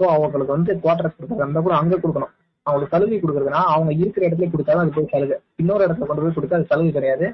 சோ 0.00 0.04
அவங்களுக்கு 0.14 0.56
வந்து 0.56 0.72
குவார்டர்ஸ் 0.84 1.16
கொடுக்கறது 1.16 1.44
இருந்தா 1.44 1.62
கூட 1.66 1.74
அங்க 1.80 1.94
கொடுக்கணும். 2.02 2.32
அவங்களுக்கு 2.66 2.94
சலுகை 2.94 3.18
கொடுக்கறதுனா 3.22 3.62
அவங்க 3.74 3.90
இருக்கிற 4.02 4.22
இடத்துல 4.28 4.48
கொடுத்தாலும் 4.54 4.82
அது 4.84 4.94
போய் 4.96 5.12
சலுகை. 5.14 5.36
இன்னொரு 5.62 5.82
இடத்துல 5.86 6.08
கொண்டு 6.10 6.24
போய் 6.24 6.36
கொடுத்தா 6.38 6.58
அது 6.60 6.70
சலுகை 6.72 6.92
கிடையாது. 6.98 7.26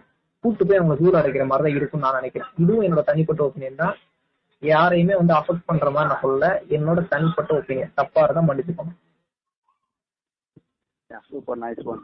கூட்டு 0.45 0.63
போய் 0.69 0.81
அவங்க 0.81 0.97
தூரம் 1.03 1.21
அடைக்கிற 1.21 1.45
மாதிரி 1.51 1.67
தான் 1.67 1.77
இருக்கும்னு 1.79 2.07
நான் 2.07 2.19
நினைக்கிறேன். 2.21 2.51
இதுவும் 2.63 2.85
என்னோட 2.87 3.03
தனிப்பட்ட 3.11 3.43
ஒப்பீனியன் 3.49 3.83
தான். 3.83 3.95
யாரையுமே 4.71 5.15
வந்து 5.21 5.35
அஃபெக்ட் 5.35 5.69
பண்ற 5.71 5.91
மாதிரி 5.91 6.11
நான் 6.11 6.25
சொல்லல. 6.25 6.49
என்னோட 6.77 7.09
தனிப்பட்ட 7.13 7.53
ஒப்பீனியன் 7.59 7.95
தப்பா 7.95 8.23
இருந்தா 8.25 8.43
மன்னிச்சுக்கோங்க. 8.49 8.95
சூப்பர் 11.31 11.61
நைஸ் 11.63 11.83
ஒன் 11.93 12.03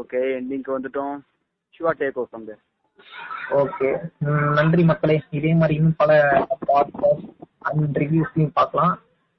ஓகே 0.00 0.20
எண்டிங்க்கு 0.38 0.74
வந்துட்டோம். 0.76 1.14
ஷுவா 1.74 1.92
டேக் 2.00 2.18
ஓவர் 2.20 2.30
ஃப்ரம் 2.30 2.60
ஓகே 3.60 3.88
நன்றி 4.58 4.82
மக்களே. 4.90 5.16
இதே 5.38 5.52
மாதிரி 5.54 5.74
இன்னும் 5.78 6.00
பல 6.02 6.12
பாட்காஸ்ட் 6.66 7.26
அண்ட் 7.58 7.98
ரிவ்யூஸ்லையும் 8.02 8.56
பார்க்கலாம். 8.60 8.94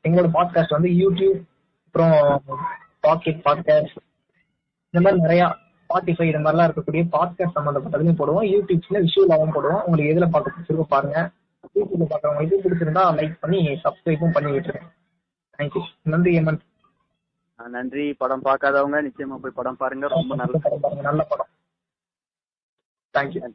எங்களோட 0.08 0.30
பாட்காஸ்ட் 0.38 0.76
வந்து 0.78 0.92
யூடியூப் 1.04 1.42
அப்புறம் 1.86 2.44
பாக்கெட் 3.06 3.44
பாட்காஸ்ட் 3.48 3.98
இந்த 4.94 5.02
மாதிரி 5.04 5.22
நிறைய 5.22 5.44
ஸ்பாட்டிஃபை 5.94 6.36
இந்த 6.36 6.52
மாதிரிலாம் 6.52 6.66
இருக்கக்கூடிய 6.66 7.06
பாட்காஸ்ட் 7.12 7.56
சம்மந்தப்பட்டதுலையும் 7.56 8.20
போடுவோம். 8.20 8.50
யூடியூப்ஸ்ல 8.54 9.08
விஷுவலாகவும் 9.08 9.56
போடுவோம். 9.56 9.82
உங்களுக்கு 9.82 10.14
எதுல 10.14 10.30
பார்க்க 10.30 10.52
பிடிச்சிருக்கோ 10.52 10.82
பாருங்க. 10.82 11.30
யூடியூப்ல 11.76 12.42
இது 12.42 12.60
பிடிச்சிருந்தா 12.64 13.04
லைக் 13.20 13.38
பண்ணி 13.40 13.80
சப்ஸ்கிரைபும் 13.84 14.32
பண்ணி 14.32 14.52
விட்டுருங்க 14.52 14.92
தேங்க்யூ 15.58 15.82
நன்றி 16.02 16.40
ஹேமந்த் 16.40 16.60
நன்றி. 17.68 18.14
படம் 18.14 18.44
பார்க்காதவங்க 18.44 19.02
நிச்சயமா 19.08 19.36
போய் 19.36 19.52
படம் 19.56 19.78
பாருங்க. 19.78 20.08
ரொம்ப 20.08 20.36
நல்ல 20.36 20.58
படம் 20.58 20.80
பாருங்க. 20.82 21.04
நல்ல 21.04 21.28
படம். 21.30 21.52
தேங்க்யூ 23.18 23.54